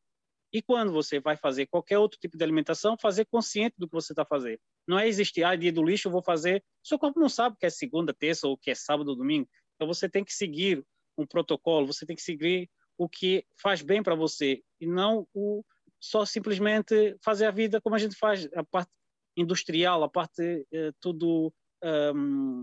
E 0.51 0.61
quando 0.61 0.91
você 0.91 1.19
vai 1.19 1.35
fazer 1.35 1.65
qualquer 1.65 1.97
outro 1.97 2.19
tipo 2.19 2.37
de 2.37 2.43
alimentação, 2.43 2.97
fazer 2.97 3.25
consciente 3.25 3.75
do 3.77 3.87
que 3.87 3.93
você 3.93 4.11
está 4.11 4.23
fazendo. 4.23 4.59
Não 4.87 4.99
é 4.99 5.07
existir, 5.07 5.43
ah, 5.43 5.55
dia 5.55 5.71
do 5.71 5.83
lixo, 5.83 6.07
eu 6.07 6.11
vou 6.11 6.21
fazer. 6.21 6.63
Seu 6.83 6.99
corpo 6.99 7.19
não 7.19 7.29
sabe 7.29 7.55
o 7.55 7.57
que 7.57 7.65
é 7.65 7.69
segunda, 7.69 8.13
terça 8.13 8.45
ou 8.45 8.53
o 8.53 8.57
que 8.57 8.69
é 8.69 8.75
sábado 8.75 9.09
ou 9.09 9.15
domingo. 9.15 9.49
Então 9.75 9.87
você 9.87 10.07
tem 10.07 10.23
que 10.23 10.33
seguir 10.33 10.85
um 11.17 11.25
protocolo, 11.25 11.87
você 11.87 12.05
tem 12.05 12.15
que 12.15 12.21
seguir 12.21 12.69
o 12.97 13.09
que 13.09 13.45
faz 13.59 13.81
bem 13.81 14.03
para 14.03 14.13
você 14.13 14.61
e 14.79 14.85
não 14.85 15.27
o 15.33 15.63
só 15.99 16.25
simplesmente 16.25 17.15
fazer 17.23 17.45
a 17.45 17.51
vida 17.51 17.79
como 17.79 17.95
a 17.95 17.99
gente 17.99 18.15
faz, 18.15 18.47
a 18.53 18.63
parte 18.63 18.91
industrial, 19.37 20.03
a 20.03 20.09
parte 20.09 20.67
eh, 20.71 20.91
tudo 20.99 21.51
um, 21.81 22.61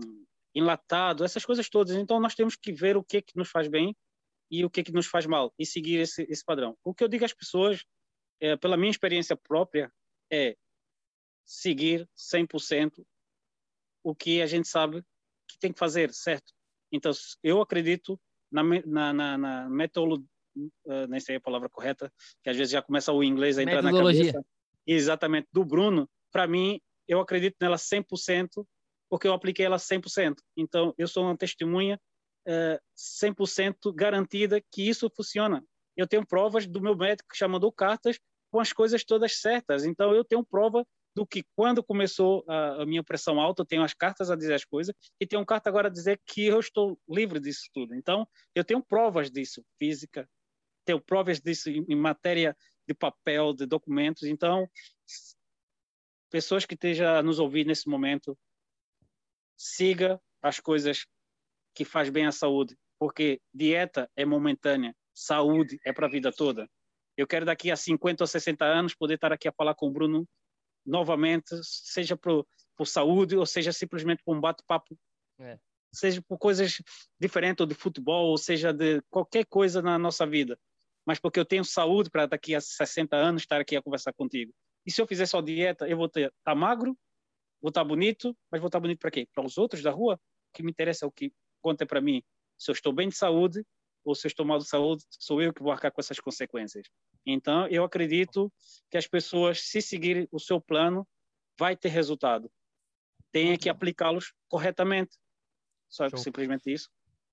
enlatado, 0.53 1.23
essas 1.23 1.45
coisas 1.45 1.69
todas. 1.69 1.95
Então 1.95 2.19
nós 2.19 2.35
temos 2.35 2.55
que 2.55 2.71
ver 2.71 2.97
o 2.97 3.03
que 3.03 3.17
é 3.17 3.21
que 3.21 3.37
nos 3.37 3.49
faz 3.49 3.67
bem 3.67 3.95
e 4.49 4.65
o 4.65 4.69
que 4.69 4.81
é 4.81 4.83
que 4.83 4.91
nos 4.91 5.07
faz 5.07 5.25
mal 5.25 5.53
e 5.57 5.65
seguir 5.65 5.99
esse, 5.99 6.23
esse 6.29 6.43
padrão. 6.43 6.77
O 6.83 6.93
que 6.93 7.03
eu 7.03 7.07
digo 7.07 7.23
às 7.23 7.33
pessoas, 7.33 7.83
é, 8.39 8.57
pela 8.57 8.77
minha 8.77 8.91
experiência 8.91 9.35
própria, 9.35 9.91
é 10.31 10.55
seguir 11.45 12.07
100% 12.17 13.03
o 14.03 14.15
que 14.15 14.41
a 14.41 14.47
gente 14.47 14.67
sabe 14.67 15.03
que 15.47 15.59
tem 15.59 15.71
que 15.71 15.79
fazer, 15.79 16.13
certo? 16.13 16.51
Então, 16.91 17.11
eu 17.43 17.61
acredito 17.61 18.19
na, 18.51 18.63
na, 18.63 19.13
na, 19.13 19.37
na 19.37 19.69
metodologia, 19.69 20.25
uh, 20.85 21.07
nem 21.07 21.19
sei 21.19 21.37
a 21.37 21.41
palavra 21.41 21.69
correta, 21.69 22.11
que 22.43 22.49
às 22.49 22.57
vezes 22.57 22.71
já 22.71 22.81
começa 22.81 23.13
o 23.13 23.23
inglês 23.23 23.57
a 23.57 23.63
entrar 23.63 23.81
na 23.81 23.91
cabeça. 23.91 24.43
Exatamente, 24.85 25.47
do 25.51 25.63
Bruno. 25.63 26.09
Para 26.31 26.47
mim, 26.47 26.81
eu 27.07 27.19
acredito 27.19 27.55
nela 27.61 27.77
100%, 27.77 28.65
porque 29.11 29.27
eu 29.27 29.33
apliquei 29.33 29.65
ela 29.65 29.75
100%. 29.75 30.35
Então, 30.55 30.93
eu 30.97 31.05
sou 31.05 31.25
uma 31.25 31.35
testemunha 31.35 31.99
uh, 32.47 32.79
100% 32.97 33.93
garantida 33.93 34.63
que 34.71 34.87
isso 34.87 35.11
funciona. 35.13 35.61
Eu 35.97 36.07
tenho 36.07 36.25
provas 36.25 36.65
do 36.65 36.79
meu 36.79 36.95
médico 36.95 37.27
que 37.29 37.37
já 37.37 37.45
mandou 37.45 37.73
cartas 37.73 38.17
com 38.49 38.61
as 38.61 38.71
coisas 38.71 39.03
todas 39.03 39.41
certas. 39.41 39.83
Então, 39.83 40.15
eu 40.15 40.23
tenho 40.23 40.45
prova 40.45 40.87
do 41.13 41.27
que 41.27 41.43
quando 41.57 41.83
começou 41.83 42.45
a, 42.47 42.83
a, 42.83 42.85
minha 42.85 43.03
pressão 43.03 43.37
alta, 43.37 43.63
eu 43.63 43.65
tenho 43.65 43.83
as 43.83 43.93
cartas 43.93 44.31
a 44.31 44.35
dizer 44.35 44.53
as 44.53 44.63
coisas 44.63 44.95
e 45.19 45.27
tenho 45.27 45.45
carta 45.45 45.69
agora 45.69 45.89
a 45.89 45.91
dizer 45.91 46.21
que 46.25 46.45
eu 46.45 46.61
estou 46.61 46.97
livre 47.09 47.37
disso 47.37 47.69
tudo. 47.73 47.93
Então, 47.93 48.25
eu 48.55 48.63
tenho 48.63 48.81
provas 48.81 49.29
disso, 49.29 49.61
física, 49.77 50.25
tenho 50.85 51.01
provas 51.01 51.41
disso 51.41 51.69
em, 51.69 51.85
em 51.89 51.95
matéria 51.97 52.55
de 52.87 52.93
papel, 52.93 53.51
de 53.53 53.65
documentos. 53.65 54.23
Então, 54.23 54.69
pessoas 56.29 56.65
que 56.65 56.75
estejam 56.75 57.21
nos 57.21 57.39
ouvir 57.39 57.65
nesse 57.65 57.89
momento, 57.89 58.37
siga 59.61 60.19
as 60.41 60.59
coisas 60.59 61.05
que 61.75 61.85
faz 61.85 62.09
bem 62.09 62.25
à 62.25 62.31
saúde, 62.31 62.75
porque 62.99 63.39
dieta 63.53 64.09
é 64.15 64.25
momentânea, 64.25 64.95
saúde 65.13 65.79
é 65.85 65.93
para 65.93 66.07
a 66.07 66.09
vida 66.09 66.31
toda. 66.31 66.67
Eu 67.15 67.27
quero 67.27 67.45
daqui 67.45 67.69
a 67.69 67.75
50 67.75 68.23
ou 68.23 68.27
60 68.27 68.65
anos 68.65 68.95
poder 68.95 69.15
estar 69.15 69.31
aqui 69.31 69.47
a 69.47 69.51
falar 69.51 69.75
com 69.75 69.87
o 69.87 69.91
Bruno 69.91 70.27
novamente, 70.83 71.55
seja 71.63 72.17
por, 72.17 72.47
por 72.75 72.87
saúde 72.87 73.37
ou 73.37 73.45
seja 73.45 73.71
simplesmente 73.71 74.23
por 74.23 74.35
um 74.35 74.41
bate-papo, 74.41 74.97
é. 75.39 75.59
seja 75.93 76.23
por 76.27 76.39
coisas 76.39 76.81
diferentes, 77.19 77.61
ou 77.61 77.67
de 77.67 77.75
futebol, 77.75 78.29
ou 78.29 78.37
seja 78.39 78.73
de 78.73 78.99
qualquer 79.11 79.45
coisa 79.45 79.79
na 79.79 79.99
nossa 79.99 80.25
vida. 80.25 80.57
Mas 81.05 81.19
porque 81.19 81.39
eu 81.39 81.45
tenho 81.45 81.63
saúde 81.63 82.09
para 82.09 82.25
daqui 82.25 82.55
a 82.55 82.61
60 82.61 83.15
anos 83.15 83.43
estar 83.43 83.61
aqui 83.61 83.75
a 83.75 83.81
conversar 83.81 84.13
contigo. 84.13 84.51
E 84.85 84.91
se 84.91 84.99
eu 84.99 85.05
fizer 85.05 85.27
só 85.27 85.39
dieta, 85.39 85.87
eu 85.87 85.97
vou 85.97 86.07
estar 86.07 86.31
tá 86.43 86.55
magro, 86.55 86.97
vou 87.61 87.69
estar 87.69 87.83
bonito, 87.83 88.35
mas 88.51 88.59
vou 88.59 88.67
estar 88.67 88.79
bonito 88.79 88.99
para 88.99 89.11
quê? 89.11 89.27
Para 89.33 89.45
os 89.45 89.57
outros 89.57 89.81
da 89.81 89.91
rua? 89.91 90.15
O 90.15 90.53
que 90.53 90.63
me 90.63 90.71
interessa 90.71 91.05
é 91.05 91.07
o 91.07 91.11
que 91.11 91.31
conta 91.61 91.85
para 91.85 92.01
mim. 92.01 92.23
Se 92.57 92.71
eu 92.71 92.73
estou 92.73 92.91
bem 92.91 93.09
de 93.09 93.15
saúde 93.15 93.63
ou 94.03 94.15
se 94.15 94.25
eu 94.25 94.29
estou 94.29 94.45
mal 94.45 94.57
de 94.57 94.67
saúde, 94.67 95.05
sou 95.09 95.41
eu 95.41 95.53
que 95.53 95.61
vou 95.61 95.71
arcar 95.71 95.91
com 95.91 96.01
essas 96.01 96.19
consequências. 96.19 96.87
Então, 97.25 97.67
eu 97.67 97.83
acredito 97.83 98.51
que 98.89 98.97
as 98.97 99.07
pessoas, 99.07 99.61
se 99.61 99.81
seguirem 99.81 100.27
o 100.31 100.39
seu 100.39 100.59
plano, 100.59 101.07
vai 101.57 101.75
ter 101.75 101.89
resultado. 101.89 102.51
Tem 103.31 103.57
que 103.57 103.69
aplicá-los 103.69 104.33
corretamente. 104.49 105.17
Só 105.87 106.09
Show. 106.09 106.17
simplesmente 106.17 106.71
isso. 106.71 106.89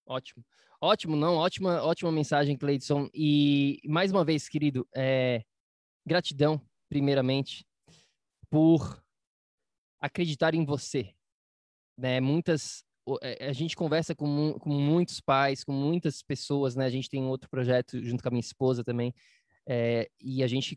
Ótimo. 0.06 0.44
Ótimo, 0.80 1.16
não, 1.16 1.34
ótima, 1.34 1.82
ótima 1.82 2.12
mensagem, 2.12 2.56
Cleidson. 2.56 3.08
E 3.12 3.80
mais 3.84 4.12
uma 4.12 4.24
vez, 4.24 4.48
querido, 4.48 4.86
é, 4.94 5.42
gratidão, 6.06 6.60
primeiramente, 6.88 7.66
por 8.48 9.02
acreditar 10.00 10.54
em 10.54 10.64
você. 10.64 11.14
Né? 11.96 12.20
Muitas, 12.20 12.84
é, 13.22 13.48
a 13.48 13.52
gente 13.52 13.74
conversa 13.74 14.14
com, 14.14 14.54
com 14.54 14.70
muitos 14.70 15.20
pais, 15.20 15.64
com 15.64 15.72
muitas 15.72 16.22
pessoas, 16.22 16.76
né? 16.76 16.84
A 16.84 16.90
gente 16.90 17.08
tem 17.08 17.24
outro 17.24 17.48
projeto 17.48 18.02
junto 18.04 18.22
com 18.22 18.28
a 18.28 18.32
minha 18.32 18.40
esposa 18.40 18.84
também, 18.84 19.14
é, 19.66 20.08
e 20.20 20.42
a 20.42 20.46
gente 20.46 20.76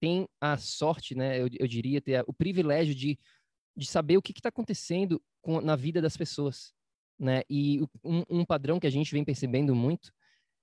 tem 0.00 0.28
a 0.38 0.58
sorte, 0.58 1.14
né, 1.14 1.40
eu, 1.40 1.48
eu 1.58 1.66
diria, 1.66 2.00
ter 2.00 2.22
o 2.26 2.32
privilégio 2.32 2.94
de, 2.94 3.18
de 3.74 3.86
saber 3.86 4.18
o 4.18 4.22
que 4.22 4.32
está 4.32 4.50
acontecendo 4.50 5.22
com, 5.40 5.62
na 5.62 5.76
vida 5.76 6.02
das 6.02 6.14
pessoas. 6.14 6.74
Né? 7.18 7.42
E 7.48 7.80
um, 8.02 8.22
um, 8.28 8.44
padrão 8.44 8.78
que 8.78 8.86
a 8.86 8.90
gente 8.90 9.10
vem 9.12 9.24
percebendo 9.24 9.74
muito, 9.74 10.12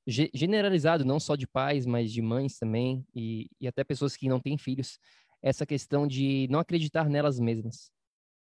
generalizado, 0.08 1.04
não 1.04 1.20
só 1.20 1.36
de 1.36 1.48
pais, 1.48 1.86
mas 1.88 2.12
de 2.12 2.22
mães 2.22 2.60
também, 2.60 3.06
e, 3.16 3.50
e 3.60 3.68
até 3.68 3.84
pessoas 3.84 4.16
que 4.16 4.28
não 4.28 4.40
têm 4.40 4.58
filhos, 4.58 5.00
essa 5.42 5.66
questão 5.66 6.08
de 6.08 6.48
não 6.50 6.60
acreditar 6.60 7.10
nelas 7.10 7.40
mesmas 7.40 7.92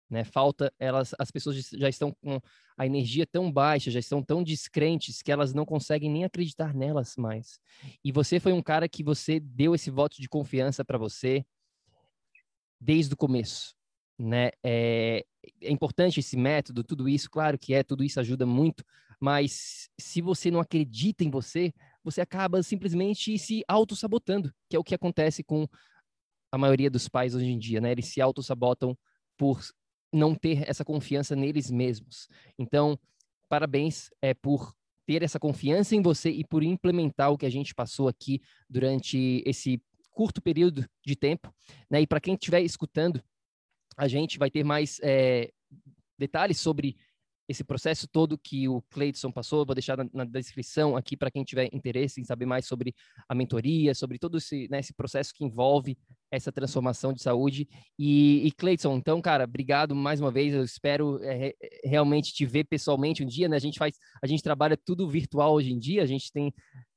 né? 0.10 0.24
Falta 0.24 0.74
elas, 0.80 1.14
as 1.20 1.30
pessoas 1.30 1.70
já 1.72 1.88
estão 1.88 2.12
com 2.22 2.42
a 2.78 2.86
energia 2.86 3.28
tão 3.28 3.52
baixa, 3.52 3.92
já 3.92 4.00
estão 4.00 4.24
tão 4.24 4.44
descrentes 4.44 5.22
que 5.22 5.32
elas 5.32 5.54
não 5.54 5.66
conseguem 5.66 6.10
nem 6.10 6.24
acreditar 6.24 6.74
nelas 6.74 7.16
mais. 7.16 7.60
E 8.04 8.12
você 8.12 8.40
foi 8.40 8.52
um 8.52 8.62
cara 8.62 8.90
que 8.90 9.04
você 9.04 9.40
deu 9.40 9.76
esse 9.76 9.92
voto 9.92 10.20
de 10.20 10.28
confiança 10.28 10.84
para 10.84 10.98
você 10.98 11.46
desde 12.80 13.14
o 13.14 13.18
começo, 13.18 13.76
né? 14.18 14.50
É, 14.64 15.26
é 15.62 15.72
importante 15.72 16.20
esse 16.20 16.36
método, 16.36 16.84
tudo 16.84 17.08
isso, 17.08 17.30
claro 17.30 17.58
que 17.58 17.74
é, 17.74 17.84
tudo 17.84 18.04
isso 18.04 18.20
ajuda 18.20 18.46
muito, 18.46 18.84
mas 19.20 19.90
se 20.00 20.22
você 20.22 20.50
não 20.50 20.62
acredita 20.62 21.24
em 21.24 21.30
você, 21.30 21.74
você 22.04 22.22
acaba 22.22 22.64
simplesmente 22.64 23.38
se 23.38 23.64
auto-sabotando, 23.68 24.52
que 24.70 24.76
é 24.76 24.80
o 24.80 24.84
que 24.84 24.96
acontece 24.96 25.44
com 25.44 25.68
a 26.52 26.58
maioria 26.58 26.90
dos 26.90 27.08
pais 27.08 27.36
hoje 27.36 27.48
em 27.48 27.60
dia, 27.60 27.80
né? 27.80 27.92
Eles 27.92 28.06
se 28.06 28.22
auto-sabotam 28.22 28.98
por 29.38 29.62
não 30.12 30.34
ter 30.34 30.68
essa 30.68 30.84
confiança 30.84 31.36
neles 31.36 31.70
mesmos. 31.70 32.28
Então, 32.58 33.00
parabéns 33.48 34.10
é, 34.22 34.34
por 34.34 34.74
ter 35.06 35.24
essa 35.24 35.40
confiança 35.40 35.96
em 35.96 36.02
você 36.02 36.30
e 36.30 36.44
por 36.44 36.64
implementar 36.64 37.32
o 37.32 37.38
que 37.38 37.46
a 37.46 37.50
gente 37.50 37.74
passou 37.74 38.08
aqui 38.08 38.42
durante 38.70 39.44
esse 39.46 39.82
curto 40.12 40.42
período 40.42 40.86
de 41.06 41.16
tempo. 41.16 41.54
Né? 41.90 42.02
E 42.02 42.08
para 42.08 42.20
quem 42.20 42.34
estiver 42.34 42.62
escutando, 42.62 43.24
a 43.98 44.08
gente 44.08 44.38
vai 44.38 44.52
ter 44.52 44.64
mais 44.64 45.00
é, 45.02 45.52
detalhes 46.18 46.60
sobre 46.60 46.96
esse 47.48 47.64
processo 47.64 48.08
todo 48.08 48.38
que 48.38 48.68
o 48.68 48.84
Cleidson 48.92 49.32
passou, 49.32 49.66
vou 49.66 49.74
deixar 49.74 49.98
na, 49.98 50.08
na 50.14 50.26
descrição 50.26 50.96
aqui 50.96 51.18
para 51.18 51.32
quem 51.32 51.44
tiver 51.44 51.68
interesse 51.74 52.22
em 52.22 52.24
saber 52.24 52.46
mais 52.46 52.68
sobre 52.68 52.94
a 53.28 53.34
mentoria, 53.34 53.96
sobre 53.96 54.20
todo 54.20 54.38
esse, 54.38 54.68
né, 54.70 54.80
esse 54.80 54.94
processo 54.94 55.34
que 55.34 55.44
envolve 55.44 55.98
essa 56.32 56.52
transformação 56.52 57.13
de 57.13 57.22
saúde. 57.22 57.68
E, 57.98 58.46
e 58.48 58.52
Cleidson, 58.52 58.96
então, 58.98 59.22
cara, 59.22 59.44
obrigado 59.44 59.96
mais 59.96 60.20
uma 60.20 60.32
vez. 60.32 60.54
Eu 60.54 60.63
espero 60.63 61.20
é, 61.24 61.54
realmente 61.84 62.34
te 62.34 62.46
ver 62.46 62.65
pessoalmente 62.65 63.24
um 63.24 63.28
dia. 63.28 63.48
Né? 63.50 63.56
A 63.56 63.60
gente 63.60 63.80
faz, 63.80 63.98
a 64.22 64.28
gente 64.28 64.44
trabalha 64.44 64.78
tudo 64.78 65.10
virtual 65.10 65.54
hoje 65.54 65.72
em 65.72 65.80
dia. 65.80 66.04
A 66.04 66.06
gente 66.06 66.32
tem 66.32 66.54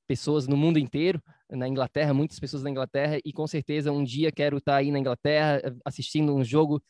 pessoas 0.07 0.47
no 0.47 0.57
mundo 0.57 0.79
inteiro, 0.79 1.23
na 1.51 1.67
Inglaterra, 1.69 2.13
muitas 2.13 2.39
pessoas 2.39 2.63
na 2.63 2.71
Inglaterra, 2.71 3.19
e 3.25 3.33
com 3.33 3.47
certeza 3.47 3.93
um 3.93 4.05
dia 4.05 4.31
quero 4.31 4.59
estar 4.59 4.77
aí 4.77 4.91
na 4.91 4.99
Inglaterra 4.99 5.63
assistindo 5.85 6.35
um 6.35 6.45
jogo 6.45 6.83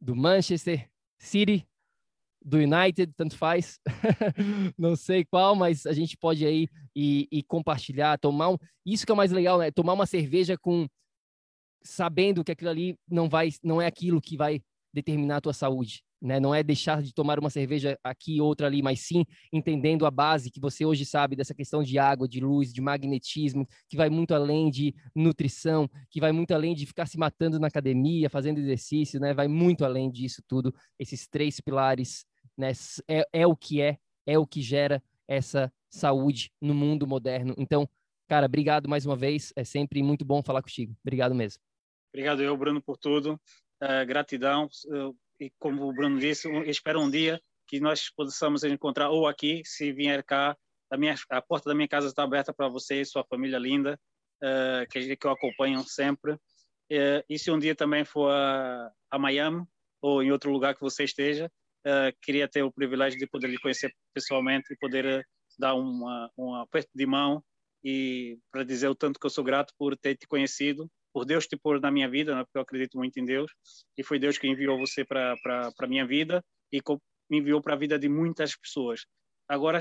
do 0.00 0.14
Manchester 0.14 0.88
City 1.18 1.66
do 2.44 2.58
United, 2.58 3.12
tanto 3.16 3.36
faz, 3.36 3.80
não 4.78 4.94
sei 4.94 5.24
qual, 5.24 5.56
mas 5.56 5.86
a 5.86 5.92
gente 5.92 6.16
pode 6.16 6.46
aí 6.46 6.68
e, 6.94 7.26
e, 7.30 7.42
compartilhar, 7.42 8.16
tomar 8.18 8.50
um, 8.50 8.56
isso 8.86 9.04
que 9.04 9.10
é 9.10 9.14
o 9.14 9.16
mais 9.16 9.32
legal, 9.32 9.58
né? 9.58 9.70
Tomar 9.70 9.94
uma 9.94 10.06
cerveja 10.06 10.56
com 10.56 10.86
sabendo 11.82 12.44
que 12.44 12.52
aquilo 12.52 12.70
ali 12.70 12.96
não 13.10 13.28
vai, 13.28 13.50
não 13.62 13.80
é 13.80 13.86
aquilo 13.86 14.20
que 14.20 14.36
vai 14.36 14.60
determinar 14.92 15.36
a 15.36 15.40
tua 15.40 15.52
saúde, 15.52 16.02
né? 16.20 16.40
Não 16.40 16.54
é 16.54 16.62
deixar 16.62 17.02
de 17.02 17.12
tomar 17.12 17.38
uma 17.38 17.50
cerveja 17.50 17.98
aqui 18.02 18.40
outra 18.40 18.66
ali, 18.66 18.82
mas 18.82 19.00
sim 19.00 19.24
entendendo 19.52 20.06
a 20.06 20.10
base 20.10 20.50
que 20.50 20.60
você 20.60 20.84
hoje 20.84 21.04
sabe 21.04 21.36
dessa 21.36 21.54
questão 21.54 21.82
de 21.82 21.98
água, 21.98 22.28
de 22.28 22.40
luz, 22.40 22.72
de 22.72 22.80
magnetismo, 22.80 23.66
que 23.88 23.96
vai 23.96 24.10
muito 24.10 24.34
além 24.34 24.70
de 24.70 24.94
nutrição, 25.14 25.88
que 26.10 26.20
vai 26.20 26.32
muito 26.32 26.52
além 26.52 26.74
de 26.74 26.86
ficar 26.86 27.06
se 27.06 27.18
matando 27.18 27.58
na 27.58 27.68
academia, 27.68 28.28
fazendo 28.28 28.58
exercício, 28.58 29.20
né? 29.20 29.32
Vai 29.32 29.48
muito 29.48 29.84
além 29.84 30.10
disso 30.10 30.42
tudo. 30.46 30.74
Esses 30.98 31.28
três 31.28 31.60
pilares, 31.60 32.24
né? 32.56 32.72
É, 33.08 33.24
é 33.32 33.46
o 33.46 33.56
que 33.56 33.80
é, 33.80 33.98
é 34.26 34.38
o 34.38 34.46
que 34.46 34.60
gera 34.60 35.02
essa 35.26 35.72
saúde 35.90 36.50
no 36.60 36.74
mundo 36.74 37.06
moderno. 37.06 37.54
Então, 37.56 37.88
cara, 38.26 38.46
obrigado 38.46 38.88
mais 38.88 39.06
uma 39.06 39.16
vez. 39.16 39.52
É 39.54 39.64
sempre 39.64 40.02
muito 40.02 40.24
bom 40.24 40.42
falar 40.42 40.62
contigo. 40.62 40.94
Obrigado 41.02 41.34
mesmo. 41.34 41.67
Obrigado 42.12 42.42
eu, 42.42 42.56
Bruno, 42.56 42.82
por 42.82 42.96
tudo. 42.96 43.40
Uh, 43.82 44.06
gratidão. 44.06 44.68
Uh, 44.86 45.16
e 45.40 45.50
como 45.58 45.86
o 45.86 45.92
Bruno 45.92 46.18
disse, 46.18 46.48
espero 46.66 47.00
um 47.00 47.10
dia 47.10 47.40
que 47.66 47.78
nós 47.80 48.10
possamos 48.10 48.64
encontrar 48.64 49.10
ou 49.10 49.28
aqui, 49.28 49.62
se 49.64 49.92
vier 49.92 50.24
cá, 50.24 50.56
a, 50.90 50.96
minha, 50.96 51.14
a 51.30 51.42
porta 51.42 51.68
da 51.68 51.74
minha 51.74 51.86
casa 51.86 52.08
está 52.08 52.22
aberta 52.22 52.52
para 52.52 52.68
você 52.68 53.02
e 53.02 53.04
sua 53.04 53.24
família 53.24 53.58
linda, 53.58 54.00
uh, 54.42 54.88
que, 54.90 55.16
que 55.16 55.26
eu 55.26 55.30
acompanho 55.30 55.82
sempre. 55.84 56.32
Uh, 56.32 57.22
e 57.28 57.38
se 57.38 57.50
um 57.50 57.58
dia 57.58 57.74
também 57.74 58.04
for 58.04 58.30
a, 58.30 58.90
a 59.10 59.18
Miami 59.18 59.64
ou 60.00 60.22
em 60.22 60.32
outro 60.32 60.50
lugar 60.50 60.74
que 60.74 60.80
você 60.80 61.04
esteja, 61.04 61.50
queria 62.22 62.46
ter 62.46 62.62
o 62.62 62.72
privilégio 62.72 63.18
de 63.18 63.26
poder 63.26 63.48
lhe 63.48 63.58
conhecer 63.58 63.90
pessoalmente 64.12 64.72
e 64.72 64.76
poder 64.76 65.26
dar 65.58 65.74
uma, 65.74 66.30
um 66.36 66.54
aperto 66.54 66.90
de 66.94 67.06
mão 67.06 67.42
e 67.82 68.38
para 68.50 68.62
dizer 68.62 68.88
o 68.88 68.94
tanto 68.94 69.18
que 69.18 69.24
eu 69.24 69.30
sou 69.30 69.42
grato 69.42 69.72
por 69.78 69.96
ter 69.96 70.14
te 70.14 70.26
conhecido 70.26 70.90
por 71.18 71.24
Deus 71.24 71.48
te 71.48 71.56
pôr 71.56 71.80
na 71.80 71.90
minha 71.90 72.08
vida, 72.08 72.32
né, 72.32 72.44
porque 72.44 72.58
eu 72.58 72.62
acredito 72.62 72.96
muito 72.96 73.18
em 73.18 73.24
Deus, 73.24 73.50
e 73.96 74.04
foi 74.04 74.20
Deus 74.20 74.38
que 74.38 74.46
enviou 74.46 74.78
você 74.78 75.04
para 75.04 75.34
a 75.76 75.86
minha 75.88 76.06
vida 76.06 76.44
e 76.72 76.80
me 77.28 77.38
enviou 77.38 77.60
para 77.60 77.74
a 77.74 77.76
vida 77.76 77.98
de 77.98 78.08
muitas 78.08 78.54
pessoas. 78.54 79.04
Agora, 79.48 79.80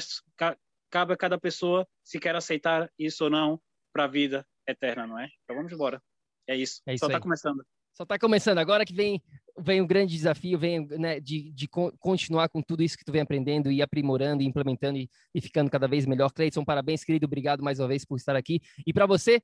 cabe 0.89 1.13
a 1.13 1.17
cada 1.17 1.39
pessoa 1.39 1.87
se 2.03 2.19
quer 2.19 2.35
aceitar 2.35 2.89
isso 2.97 3.25
ou 3.25 3.29
não 3.29 3.61
para 3.93 4.05
a 4.05 4.07
vida 4.07 4.43
eterna, 4.67 5.05
não 5.05 5.19
é? 5.19 5.29
Então 5.43 5.55
vamos 5.55 5.71
embora. 5.71 6.01
É 6.47 6.55
isso. 6.55 6.81
É 6.87 6.95
isso 6.95 7.05
Só 7.05 7.05
está 7.05 7.19
começando. 7.19 7.63
Só 7.93 8.01
está 8.01 8.17
começando. 8.17 8.57
Agora 8.57 8.83
que 8.83 8.93
vem 8.93 9.21
vem 9.59 9.81
um 9.81 9.87
grande 9.87 10.13
desafio, 10.13 10.57
vem 10.57 10.85
né, 10.87 11.19
de, 11.19 11.51
de 11.51 11.67
continuar 11.99 12.47
com 12.47 12.61
tudo 12.61 12.83
isso 12.83 12.97
que 12.97 13.03
tu 13.03 13.11
vem 13.11 13.21
aprendendo 13.21 13.71
e 13.71 13.81
aprimorando, 13.81 14.43
e 14.43 14.45
implementando 14.45 14.99
e, 14.99 15.09
e 15.33 15.41
ficando 15.41 15.69
cada 15.69 15.87
vez 15.87 16.05
melhor. 16.05 16.31
Cleiton, 16.31 16.63
parabéns, 16.63 17.03
querido, 17.03 17.25
obrigado 17.25 17.63
mais 17.63 17.79
uma 17.79 17.87
vez 17.87 18.05
por 18.05 18.17
estar 18.17 18.35
aqui. 18.35 18.61
E 18.85 18.93
para 18.93 19.05
você, 19.05 19.41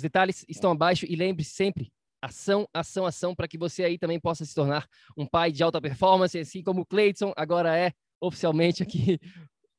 os 0.00 0.02
detalhes 0.02 0.46
estão 0.48 0.72
abaixo 0.72 1.04
e 1.06 1.14
lembre-se 1.14 1.50
sempre, 1.50 1.92
ação, 2.22 2.66
ação, 2.72 3.04
ação, 3.04 3.34
para 3.34 3.46
que 3.46 3.58
você 3.58 3.84
aí 3.84 3.98
também 3.98 4.18
possa 4.18 4.46
se 4.46 4.54
tornar 4.54 4.88
um 5.14 5.26
pai 5.26 5.52
de 5.52 5.62
alta 5.62 5.78
performance, 5.78 6.38
assim 6.38 6.62
como 6.62 6.80
o 6.80 6.86
Cleiton 6.86 7.34
agora 7.36 7.78
é 7.78 7.92
oficialmente 8.18 8.82
aqui. 8.82 9.20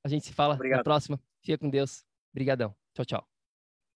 A 0.03 0.07
gente 0.07 0.25
se 0.27 0.33
fala 0.33 0.53
Obrigado. 0.53 0.77
na 0.77 0.83
próxima. 0.83 1.19
Fica 1.43 1.57
com 1.57 1.69
Deus. 1.69 2.03
Obrigadão. 2.31 2.75
Tchau, 2.93 3.05
tchau. 3.05 3.30